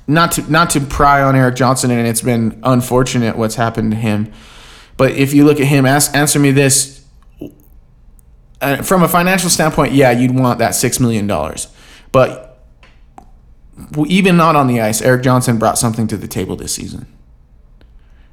not 0.07 0.31
to 0.33 0.51
not 0.51 0.69
to 0.71 0.81
pry 0.81 1.21
on 1.21 1.35
Erik 1.35 1.55
Johnson, 1.55 1.91
and 1.91 2.07
it's 2.07 2.21
been 2.21 2.59
unfortunate 2.63 3.37
what's 3.37 3.55
happened 3.55 3.91
to 3.91 3.97
him. 3.97 4.31
But 4.95 5.11
if 5.11 5.33
you 5.33 5.45
look 5.45 5.59
at 5.59 5.67
him, 5.67 5.85
ask, 5.85 6.15
answer 6.15 6.39
me 6.39 6.51
this: 6.51 7.05
uh, 8.61 8.81
from 8.81 9.03
a 9.03 9.07
financial 9.07 9.49
standpoint, 9.49 9.93
yeah, 9.93 10.11
you'd 10.11 10.33
want 10.33 10.59
that 10.59 10.75
six 10.75 10.99
million 10.99 11.27
dollars, 11.27 11.67
but 12.11 12.47
even 14.07 14.37
not 14.37 14.55
on 14.55 14.67
the 14.67 14.81
ice, 14.81 15.01
Erik 15.01 15.23
Johnson 15.23 15.59
brought 15.59 15.77
something 15.77 16.07
to 16.07 16.17
the 16.17 16.27
table 16.27 16.55
this 16.55 16.73
season 16.73 17.05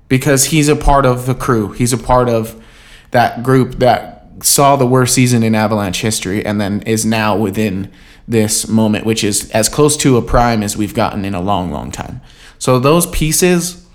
because 0.09 0.47
he's 0.47 0.69
a 0.69 0.77
part 0.77 1.05
of 1.05 1.27
the 1.27 1.35
crew. 1.35 1.73
He's 1.73 1.93
a 1.93 1.99
part 1.99 2.29
of 2.29 2.63
that 3.11 3.43
group 3.43 3.79
that 3.81 4.25
saw 4.43 4.77
the 4.77 4.87
worst 4.87 5.15
season 5.15 5.43
in 5.43 5.55
Avalanche 5.55 6.01
history 6.01 6.45
and 6.45 6.61
then 6.61 6.83
is 6.83 7.05
now 7.05 7.37
within 7.37 7.91
this 8.27 8.69
moment, 8.69 9.05
which 9.05 9.23
is 9.23 9.51
as 9.51 9.69
close 9.69 9.97
to 9.99 10.17
a 10.17 10.23
prime 10.23 10.63
as 10.63 10.77
we've 10.77 10.95
gotten 10.95 11.25
in 11.25 11.35
a 11.35 11.41
long, 11.41 11.71
long 11.71 11.91
time. 11.91 12.21
So 12.59 12.79
those 12.79 13.07
pieces, 13.07 13.87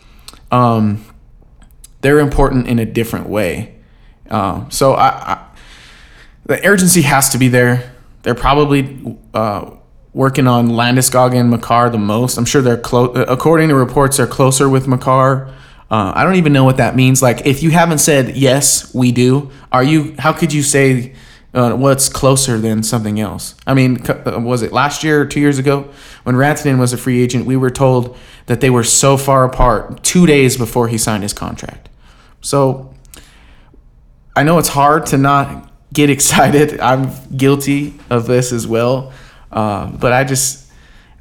um, 0.52 1.04
they're 2.02 2.20
important 2.20 2.68
in 2.68 2.80
a 2.80 2.86
different 2.86 3.28
way. 3.28 3.76
Uh, 4.30 4.70
so 4.70 4.94
I, 4.94 5.08
I, 5.08 5.46
the 6.46 6.66
urgency 6.66 7.02
has 7.02 7.30
to 7.30 7.38
be 7.38 7.48
there. 7.48 7.92
They're 8.22 8.36
probably 8.36 9.18
uh, 9.34 9.72
working 10.14 10.48
on 10.48 10.70
Landeskog 10.70 11.36
and 11.36 11.50
Makar 11.50 11.90
the 11.90 11.98
most. 11.98 12.38
I'm 12.38 12.46
sure 12.46 12.62
they're 12.62 12.78
close. 12.78 13.26
According 13.28 13.70
to 13.70 13.76
reports, 13.76 14.18
they're 14.18 14.28
closer 14.28 14.70
with 14.70 14.88
Makar. 14.88 15.48
Uh, 15.92 16.12
I 16.16 16.24
don't 16.24 16.36
even 16.36 16.54
know 16.54 16.64
what 16.64 16.78
that 16.78 16.96
means. 16.96 17.22
Like, 17.22 17.46
if 17.48 17.64
you 17.64 17.72
haven't 17.72 17.98
said 17.98 18.38
yes, 18.38 18.94
we 18.94 19.12
do. 19.12 19.50
Are 19.72 19.84
you? 19.84 20.16
How 20.20 20.34
could 20.34 20.54
you 20.54 20.62
say 20.62 21.16
uh, 21.54 21.74
what's 21.74 22.10
closer 22.10 22.58
than 22.58 22.84
something 22.84 23.20
else. 23.20 23.56
I 23.66 23.74
mean, 23.74 24.06
uh, 24.08 24.40
was 24.40 24.62
it 24.62 24.72
last 24.72 25.04
year 25.04 25.22
or 25.22 25.26
two 25.26 25.40
years 25.40 25.58
ago 25.58 25.90
when 26.24 26.36
Rantanen 26.36 26.80
was 26.80 26.94
a 26.94 26.98
free 26.98 27.22
agent? 27.22 27.46
We 27.46 27.58
were 27.58 27.72
told 27.72 28.18
that 28.46 28.62
they 28.62 28.70
were 28.70 28.84
so 28.84 29.18
far 29.18 29.46
apart 29.46 30.04
two 30.04 30.26
days 30.26 30.58
before 30.58 30.88
he 30.88 30.98
signed 30.98 31.24
his 31.24 31.34
contract. 31.34 31.90
So 32.42 32.94
I 34.36 34.44
know 34.44 34.60
it's 34.60 34.70
hard 34.70 35.08
to 35.08 35.18
not 35.18 35.72
get 35.92 36.10
excited. 36.16 36.80
I'm 36.80 37.12
guilty 37.36 37.96
of 38.10 38.28
this 38.28 38.52
as 38.52 38.68
well. 38.68 39.12
Uh, 39.52 39.88
but 39.88 40.14
I 40.14 40.24
just, 40.24 40.72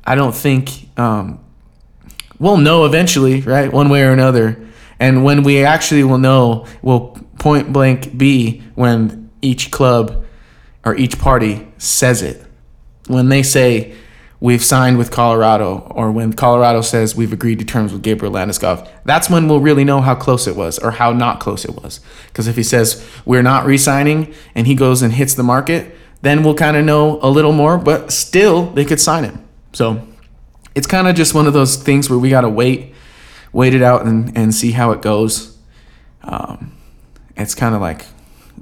I 0.04 0.14
don't 0.14 0.34
think 0.34 0.90
um, 0.98 1.42
we'll 2.38 2.58
know 2.58 2.84
eventually, 2.84 3.40
right? 3.40 3.72
One 3.72 3.88
way 3.88 4.02
or 4.02 4.12
another. 4.12 4.62
And 5.00 5.24
when 5.24 5.42
we 5.42 5.64
actually 5.64 6.04
will 6.04 6.18
know, 6.18 6.66
will 6.82 7.18
point 7.38 7.72
blank 7.72 8.18
be 8.18 8.60
when 8.74 9.17
each 9.42 9.70
club 9.70 10.24
or 10.84 10.96
each 10.96 11.18
party 11.18 11.68
says 11.78 12.22
it. 12.22 12.44
When 13.06 13.28
they 13.28 13.42
say, 13.42 13.94
we've 14.40 14.64
signed 14.64 14.98
with 14.98 15.10
Colorado, 15.10 15.90
or 15.90 16.12
when 16.12 16.32
Colorado 16.32 16.80
says 16.80 17.16
we've 17.16 17.32
agreed 17.32 17.58
to 17.58 17.64
terms 17.64 17.92
with 17.92 18.02
Gabriel 18.02 18.32
Landeskog, 18.32 18.88
that's 19.04 19.28
when 19.28 19.48
we'll 19.48 19.60
really 19.60 19.84
know 19.84 20.00
how 20.00 20.14
close 20.14 20.46
it 20.46 20.56
was 20.56 20.78
or 20.78 20.92
how 20.92 21.12
not 21.12 21.40
close 21.40 21.64
it 21.64 21.74
was. 21.82 22.00
Because 22.28 22.46
if 22.46 22.56
he 22.56 22.62
says 22.62 23.04
we're 23.24 23.42
not 23.42 23.66
re 23.66 23.76
signing 23.76 24.32
and 24.54 24.66
he 24.66 24.74
goes 24.74 25.02
and 25.02 25.12
hits 25.12 25.34
the 25.34 25.42
market, 25.42 25.94
then 26.22 26.42
we'll 26.42 26.54
kind 26.54 26.76
of 26.76 26.84
know 26.84 27.18
a 27.22 27.30
little 27.30 27.52
more, 27.52 27.78
but 27.78 28.10
still, 28.12 28.66
they 28.70 28.84
could 28.84 29.00
sign 29.00 29.24
him. 29.24 29.44
So 29.72 30.06
it's 30.74 30.86
kind 30.86 31.08
of 31.08 31.14
just 31.14 31.34
one 31.34 31.46
of 31.46 31.52
those 31.52 31.76
things 31.76 32.10
where 32.10 32.18
we 32.18 32.30
got 32.30 32.42
to 32.42 32.48
wait, 32.48 32.94
wait 33.52 33.74
it 33.74 33.82
out 33.82 34.04
and, 34.06 34.36
and 34.36 34.54
see 34.54 34.72
how 34.72 34.92
it 34.92 35.02
goes. 35.02 35.56
Um, 36.22 36.76
it's 37.36 37.54
kind 37.54 37.74
of 37.74 37.80
like 37.80 38.04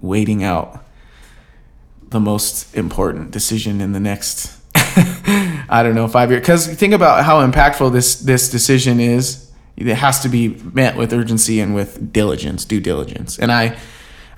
waiting 0.07 0.43
out 0.43 0.85
the 2.09 2.21
most 2.21 2.75
important 2.75 3.31
decision 3.31 3.81
in 3.81 3.93
the 3.93 4.01
next 4.01 4.57
I 5.69 5.83
don't 5.83 5.95
know 5.95 6.09
five 6.09 6.31
years. 6.31 6.41
Because 6.41 6.67
think 6.67 6.95
about 6.95 7.25
how 7.25 7.47
impactful 7.47 7.93
this 7.93 8.17
this 8.17 8.49
decision 8.51 9.01
is. 9.01 9.51
It 9.77 9.87
has 9.95 10.21
to 10.21 10.29
be 10.31 10.49
met 10.49 10.97
with 10.97 11.13
urgency 11.13 11.61
and 11.61 11.75
with 11.75 12.11
diligence, 12.13 12.65
due 12.65 12.81
diligence. 12.81 13.39
And 13.39 13.53
I, 13.53 13.77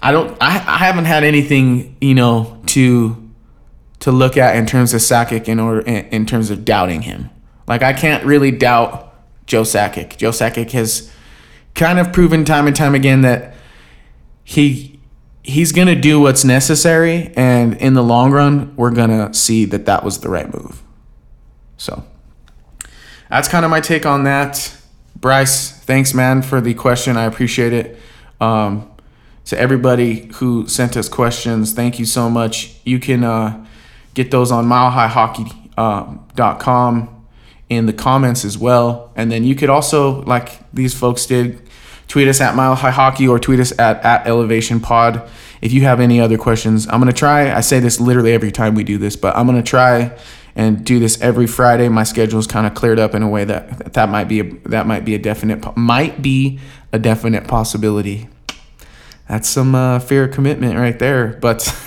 I 0.02 0.11
don't, 0.11 0.37
I, 0.40 0.57
I 0.57 0.78
haven't 0.78 1.04
had 1.04 1.22
anything 1.22 1.96
you 2.00 2.14
know 2.14 2.61
to 2.66 3.31
to 4.00 4.12
look 4.12 4.37
at 4.37 4.57
in 4.57 4.66
terms 4.66 4.94
of 4.94 5.00
Sakic 5.00 5.48
in 5.48 5.61
order 5.61 5.81
in, 5.81 6.07
in 6.07 6.26
terms 6.26 6.50
of 6.50 6.64
doubting 6.64 7.02
him. 7.02 7.31
Like 7.66 7.83
I 7.83 7.92
can't 7.92 8.24
really 8.24 8.50
doubt 8.50 9.14
Joe 9.46 9.62
Sakic. 9.62 10.16
Joe 10.16 10.31
Sakic 10.31 10.72
has 10.72 11.12
kind 11.74 11.98
of 11.98 12.12
proven 12.12 12.44
time 12.44 12.66
and 12.66 12.74
time 12.74 12.94
again 12.94 13.22
that 13.22 13.54
he 14.42 14.97
he's 15.42 15.72
going 15.72 15.88
to 15.88 15.94
do 15.94 16.20
what's 16.20 16.44
necessary 16.44 17.33
and 17.37 17.74
in 17.74 17.94
the 17.94 18.03
long 18.03 18.31
run 18.31 18.74
we're 18.77 18.90
going 18.90 19.11
to 19.11 19.33
see 19.35 19.64
that 19.64 19.87
that 19.87 20.05
was 20.05 20.20
the 20.20 20.29
right 20.29 20.53
move. 20.53 20.83
So 21.77 22.05
that's 23.31 23.48
kind 23.48 23.64
of 23.64 23.70
my 23.70 23.81
take 23.81 24.07
on 24.07 24.24
that. 24.24 24.77
Bryce 25.16 25.70
thanks 25.70 26.14
man 26.14 26.42
for 26.42 26.61
the 26.61 26.74
question. 26.74 27.16
I 27.16 27.24
appreciate 27.24 27.72
it. 27.72 27.98
Um, 28.40 28.90
to 29.46 29.59
everybody 29.59 30.31
who 30.35 30.68
sent 30.68 30.96
us 30.96 31.09
questions 31.09 31.72
thank 31.72 31.98
you 31.98 32.05
so 32.05 32.29
much. 32.29 32.79
You 32.85 33.01
can 33.01 33.24
uh, 33.24 33.66
get 34.14 34.31
those 34.31 34.53
on 34.53 34.66
milehighhockey.com 34.66 36.98
um, 36.98 37.18
in 37.68 37.87
the 37.87 37.92
comments 37.92 38.44
as 38.44 38.59
well. 38.59 39.12
And 39.16 39.31
then 39.31 39.44
you 39.44 39.55
could 39.55 39.70
also 39.70 40.22
like 40.22 40.61
these 40.72 40.94
folks 40.94 41.27
did 41.27 41.67
tweet 42.09 42.27
us 42.27 42.40
at 42.40 42.57
Mile 42.57 42.75
High 42.75 42.90
Hockey 42.90 43.29
or 43.29 43.38
tweet 43.38 43.61
us 43.61 43.79
at, 43.79 44.03
at 44.05 44.27
Elevation 44.27 44.81
Pod. 44.81 45.29
If 45.61 45.73
you 45.73 45.83
have 45.83 46.01
any 46.01 46.21
other 46.21 46.38
questions, 46.38 46.87
I'm 46.88 47.01
going 47.01 47.12
to 47.12 47.18
try. 47.18 47.55
I 47.55 47.61
say 47.61 47.79
this 47.81 48.01
literally 48.01 48.33
every 48.33 48.51
time 48.51 48.75
we 48.75 48.85
do 48.85 48.99
this, 48.99 49.16
but 49.16 49.37
I'm 49.37 49.47
going 49.47 49.62
to 49.62 49.68
try 49.68 50.16
and 50.57 50.85
do 50.85 50.99
this 50.99 51.21
every 51.21 51.47
Friday. 51.47 51.88
My 51.88 52.05
schedule 52.05 52.40
is 52.40 52.47
kind 52.47 52.66
of 52.66 52.75
cleared 52.75 52.99
up 52.99 53.14
in 53.14 53.23
a 53.23 53.29
way 53.29 53.44
that 53.44 53.92
that 53.94 54.09
might 54.09 54.25
be 54.25 54.40
a, 54.40 54.44
that 54.68 54.87
might 54.87 55.05
be 55.05 55.14
a 55.14 55.18
definite 55.18 55.77
might 55.77 56.23
be 56.23 56.59
a 56.92 56.99
definite 56.99 57.47
possibility. 57.47 58.29
That's 59.29 59.49
some 59.49 59.75
uh, 59.75 60.01
commitment 60.01 60.77
right 60.77 60.99
there. 60.99 61.38
But 61.40 61.66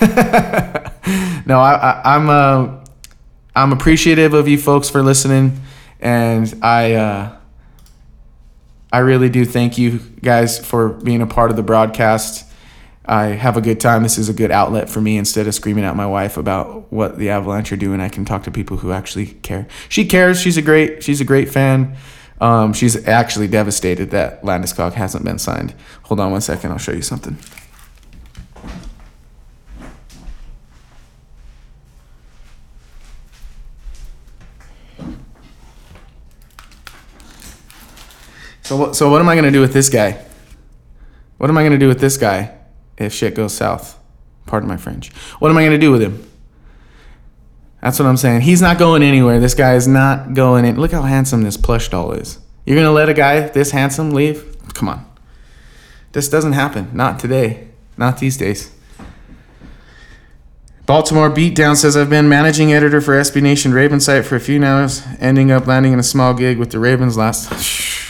no, 1.46 1.58
I, 1.58 2.00
I, 2.04 2.14
am 2.14 2.30
uh, 2.30 2.84
I'm 3.56 3.72
appreciative 3.72 4.32
of 4.32 4.46
you 4.46 4.58
folks 4.58 4.88
for 4.88 5.02
listening, 5.02 5.60
and 6.00 6.54
I. 6.62 6.94
Uh, 6.94 7.36
I 8.92 8.98
really 8.98 9.30
do 9.30 9.46
thank 9.46 9.78
you 9.78 9.98
guys 9.98 10.58
for 10.58 10.90
being 10.90 11.22
a 11.22 11.26
part 11.26 11.50
of 11.50 11.56
the 11.56 11.62
broadcast. 11.62 12.46
I 13.04 13.26
have 13.26 13.56
a 13.56 13.60
good 13.60 13.80
time. 13.80 14.02
This 14.02 14.18
is 14.18 14.28
a 14.28 14.34
good 14.34 14.50
outlet 14.50 14.88
for 14.88 15.00
me. 15.00 15.16
Instead 15.16 15.46
of 15.46 15.54
screaming 15.54 15.84
at 15.84 15.96
my 15.96 16.06
wife 16.06 16.36
about 16.36 16.92
what 16.92 17.18
the 17.18 17.30
Avalanche 17.30 17.72
are 17.72 17.76
doing, 17.76 18.00
I 18.00 18.08
can 18.08 18.24
talk 18.24 18.44
to 18.44 18.50
people 18.50 18.76
who 18.76 18.92
actually 18.92 19.26
care. 19.26 19.66
She 19.88 20.04
cares. 20.06 20.40
She's 20.40 20.56
a 20.56 20.62
great. 20.62 21.02
She's 21.02 21.20
a 21.20 21.24
great 21.24 21.48
fan. 21.48 21.96
Um, 22.40 22.72
she's 22.72 23.06
actually 23.08 23.48
devastated 23.48 24.10
that 24.10 24.42
Landeskog 24.42 24.92
hasn't 24.92 25.24
been 25.24 25.38
signed. 25.38 25.74
Hold 26.04 26.20
on 26.20 26.30
one 26.30 26.40
second. 26.40 26.70
I'll 26.70 26.78
show 26.78 26.92
you 26.92 27.02
something. 27.02 27.38
So 38.62 38.76
what? 38.76 38.96
So 38.96 39.10
what 39.10 39.20
am 39.20 39.28
I 39.28 39.34
gonna 39.34 39.50
do 39.50 39.60
with 39.60 39.72
this 39.72 39.88
guy? 39.88 40.24
What 41.38 41.50
am 41.50 41.58
I 41.58 41.62
gonna 41.64 41.78
do 41.78 41.88
with 41.88 42.00
this 42.00 42.16
guy 42.16 42.54
if 42.96 43.12
shit 43.12 43.34
goes 43.34 43.54
south? 43.54 43.98
Pardon 44.46 44.68
my 44.68 44.76
French. 44.76 45.12
What 45.38 45.50
am 45.50 45.58
I 45.58 45.64
gonna 45.64 45.78
do 45.78 45.90
with 45.90 46.02
him? 46.02 46.28
That's 47.80 47.98
what 47.98 48.06
I'm 48.06 48.16
saying. 48.16 48.42
He's 48.42 48.62
not 48.62 48.78
going 48.78 49.02
anywhere. 49.02 49.40
This 49.40 49.54
guy 49.54 49.74
is 49.74 49.88
not 49.88 50.34
going 50.34 50.64
in. 50.64 50.80
Look 50.80 50.92
how 50.92 51.02
handsome 51.02 51.42
this 51.42 51.56
plush 51.56 51.88
doll 51.88 52.12
is. 52.12 52.38
You're 52.64 52.76
gonna 52.76 52.92
let 52.92 53.08
a 53.08 53.14
guy 53.14 53.48
this 53.48 53.72
handsome 53.72 54.12
leave? 54.12 54.56
Come 54.74 54.88
on. 54.88 55.04
This 56.12 56.28
doesn't 56.28 56.52
happen. 56.52 56.90
Not 56.92 57.18
today. 57.18 57.68
Not 57.96 58.18
these 58.18 58.36
days. 58.36 58.70
Baltimore 60.86 61.30
Beatdown 61.30 61.76
says 61.76 61.96
I've 61.96 62.10
been 62.10 62.28
managing 62.28 62.72
editor 62.72 63.00
for 63.00 63.12
SB 63.14 63.40
Nation 63.40 63.72
Raven 63.72 64.00
site 64.00 64.26
for 64.26 64.36
a 64.36 64.40
few 64.40 64.62
hours, 64.64 65.02
ending 65.20 65.50
up 65.50 65.66
landing 65.66 65.92
in 65.92 65.98
a 65.98 66.02
small 66.02 66.34
gig 66.34 66.58
with 66.58 66.70
the 66.70 66.78
Ravens 66.78 67.16
last. 67.16 67.98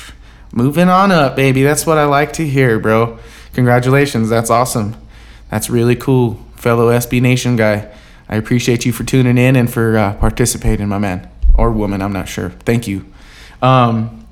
moving 0.53 0.89
on 0.89 1.11
up, 1.11 1.35
baby. 1.35 1.63
That's 1.63 1.87
what 1.87 1.99
I 1.99 2.05
like 2.05 2.33
to 2.35 2.47
hear, 2.47 2.79
bro. 2.79 3.19
Congratulations. 3.55 4.29
That's 4.29 4.51
awesome. 4.51 4.97
That's 5.51 5.69
really 5.69 5.97
cool, 5.97 6.35
fellow 6.57 6.89
SB 6.89 7.21
Nation 7.21 7.57
guy. 7.57 7.93
I 8.29 8.37
appreciate 8.37 8.87
you 8.87 8.93
for 8.93 9.05
tuning 9.05 9.37
in 9.37 9.57
and 9.57 9.71
for 9.71 9.99
uh, 9.99 10.15
participating, 10.15 10.89
my 10.89 10.99
man 10.99 11.29
or 11.55 11.71
woman. 11.71 12.01
I'm 12.01 12.13
not 12.13 12.29
sure. 12.29 12.51
Thank 12.51 12.87
you. 12.87 13.05
Um, 13.61 14.27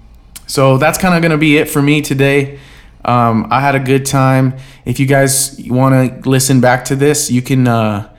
so 0.46 0.78
that's 0.78 0.98
kind 0.98 1.14
of 1.14 1.22
going 1.22 1.33
to 1.33 1.38
be 1.38 1.59
it 1.59 1.68
for 1.68 1.83
me 1.83 2.00
today. 2.00 2.59
Um, 3.04 3.46
I 3.50 3.61
had 3.61 3.74
a 3.74 3.80
good 3.80 4.04
time. 4.04 4.56
If 4.85 5.00
you 5.00 5.06
guys 5.06 5.61
want 5.66 6.22
to 6.22 6.28
listen 6.28 6.61
back 6.61 6.87
to 6.87 6.96
this, 6.96 7.30
you 7.30 7.42
can. 7.42 7.66
Uh, 7.66 8.14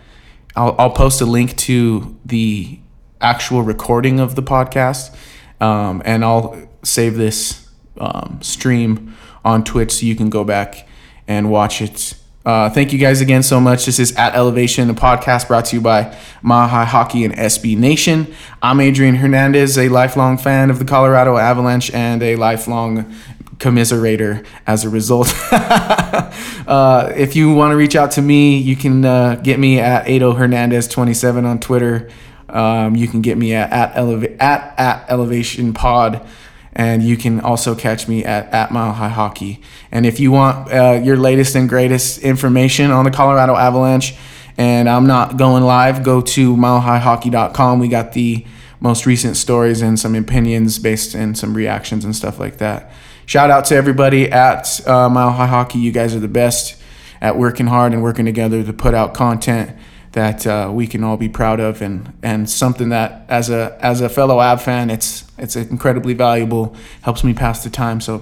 I'll, 0.56 0.76
I'll 0.78 0.92
post 0.92 1.22
a 1.22 1.26
link 1.26 1.56
to 1.58 2.18
the 2.26 2.80
actual 3.22 3.64
recording 3.64 4.20
of 4.20 4.36
the 4.36 4.44
podcast, 4.44 5.16
um, 5.62 6.02
and 6.04 6.26
I'll 6.26 6.68
save 6.84 7.16
this 7.16 7.61
um, 7.98 8.40
stream 8.42 9.16
on 9.44 9.64
Twitch, 9.64 9.92
so 9.92 10.06
you 10.06 10.16
can 10.16 10.30
go 10.30 10.44
back 10.44 10.88
and 11.28 11.50
watch 11.50 11.82
it. 11.82 12.16
Uh, 12.44 12.70
thank 12.70 12.92
you 12.92 12.98
guys 12.98 13.22
again 13.22 13.44
so 13.44 13.60
much. 13.60 13.86
This 13.86 14.00
is 14.00 14.16
At 14.16 14.34
Elevation, 14.34 14.90
a 14.90 14.94
podcast 14.96 15.48
brought 15.48 15.66
to 15.66 15.76
you 15.76 15.82
by 15.82 16.04
High 16.44 16.86
Hockey 16.86 17.24
and 17.24 17.34
SB 17.36 17.78
Nation. 17.78 18.34
I'm 18.64 18.80
Adrian 18.80 19.16
Hernandez, 19.16 19.78
a 19.78 19.90
lifelong 19.90 20.38
fan 20.38 20.72
of 20.72 20.80
the 20.80 20.86
Colorado 20.86 21.38
Avalanche 21.38 21.92
and 21.94 22.24
a 22.24 22.36
lifelong 22.38 23.14
commiserator 23.58 24.44
as 24.66 24.84
a 24.84 24.90
result. 24.90 25.32
uh, 25.52 27.14
if 27.16 27.36
you 27.36 27.54
want 27.54 27.72
to 27.72 27.76
reach 27.76 27.96
out 27.96 28.12
to 28.12 28.22
me, 28.22 28.58
you 28.58 28.76
can 28.76 29.06
uh, 29.06 29.36
get 29.36 29.60
me 29.60 29.80
at 29.80 30.08
Ado 30.08 30.34
Hernandez27 30.34 31.46
on 31.46 31.60
Twitter. 31.60 32.10
Um, 32.50 32.96
you 32.96 33.08
can 33.08 33.22
get 33.22 33.38
me 33.38 33.54
at 33.54 33.72
at, 33.72 33.96
eleva- 33.96 34.36
at, 34.42 34.80
at 34.80 35.10
Elevation 35.10 35.74
Pod 35.74 36.28
and 36.74 37.04
you 37.04 37.18
can 37.18 37.40
also 37.42 37.76
catch 37.76 38.08
me 38.08 38.24
at, 38.24 38.52
at 38.54 38.72
Mile 38.72 38.94
High 38.94 39.10
Hockey. 39.10 39.62
And 39.92 40.06
if 40.06 40.20
you 40.20 40.32
want 40.32 40.72
uh, 40.72 41.02
your 41.04 41.18
latest 41.18 41.56
and 41.56 41.68
greatest 41.68 42.20
information 42.20 42.92
on 42.92 43.06
the 43.06 43.12
Colorado 43.12 43.56
Avalanche, 43.56 44.16
and 44.58 44.90
I'm 44.90 45.08
not 45.08 45.38
going 45.38 45.64
live, 45.64 46.04
go 46.04 46.22
to 46.22 46.56
milehighhockey.com. 46.56 47.80
We 47.80 47.88
got 47.88 48.14
the 48.14 48.46
most 48.80 49.06
recent 49.06 49.38
stories 49.38 49.82
and 49.82 50.00
some 50.00 50.16
opinions 50.16 50.80
based 50.80 51.16
in 51.16 51.36
some 51.36 51.56
reactions 51.56 52.04
and 52.04 52.16
stuff 52.16 52.40
like 52.40 52.58
that. 52.58 52.92
Shout 53.26 53.50
out 53.50 53.66
to 53.66 53.76
everybody 53.76 54.32
at 54.32 54.86
uh, 54.88 55.08
Mile 55.10 55.32
High 55.32 55.48
Hockey. 55.48 55.80
You 55.80 55.92
guys 55.92 56.16
are 56.16 56.20
the 56.20 56.28
best 56.28 56.82
at 57.22 57.38
working 57.38 57.68
hard 57.68 57.94
and 57.94 58.02
working 58.02 58.26
together 58.26 58.64
to 58.64 58.74
put 58.74 58.94
out 58.94 59.14
content 59.14 59.78
that 60.14 60.46
uh, 60.46 60.70
we 60.74 60.88
can 60.88 61.04
all 61.04 61.18
be 61.18 61.30
proud 61.30 61.60
of 61.60 61.82
and 61.82 62.14
and 62.22 62.50
something 62.50 62.90
that 62.90 63.26
as 63.30 63.50
a 63.50 63.78
as 63.82 64.02
a 64.02 64.10
fellow 64.10 64.40
Av 64.40 64.62
fan 64.62 64.90
it's 64.90 65.26
it's 65.38 65.56
incredibly 65.56 66.14
valuable 66.14 66.76
helps 67.02 67.24
me 67.24 67.34
pass 67.34 67.64
the 67.64 67.70
time. 67.70 68.02
So 68.02 68.22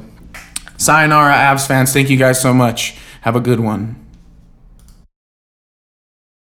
sayonara 0.78 1.34
Avs 1.34 1.68
fans 1.68 1.94
thank 1.94 2.10
you 2.10 2.18
guys 2.18 2.40
so 2.42 2.54
much. 2.54 2.98
Have 3.22 3.36
a 3.36 3.42
good 3.42 3.60
one 3.60 3.96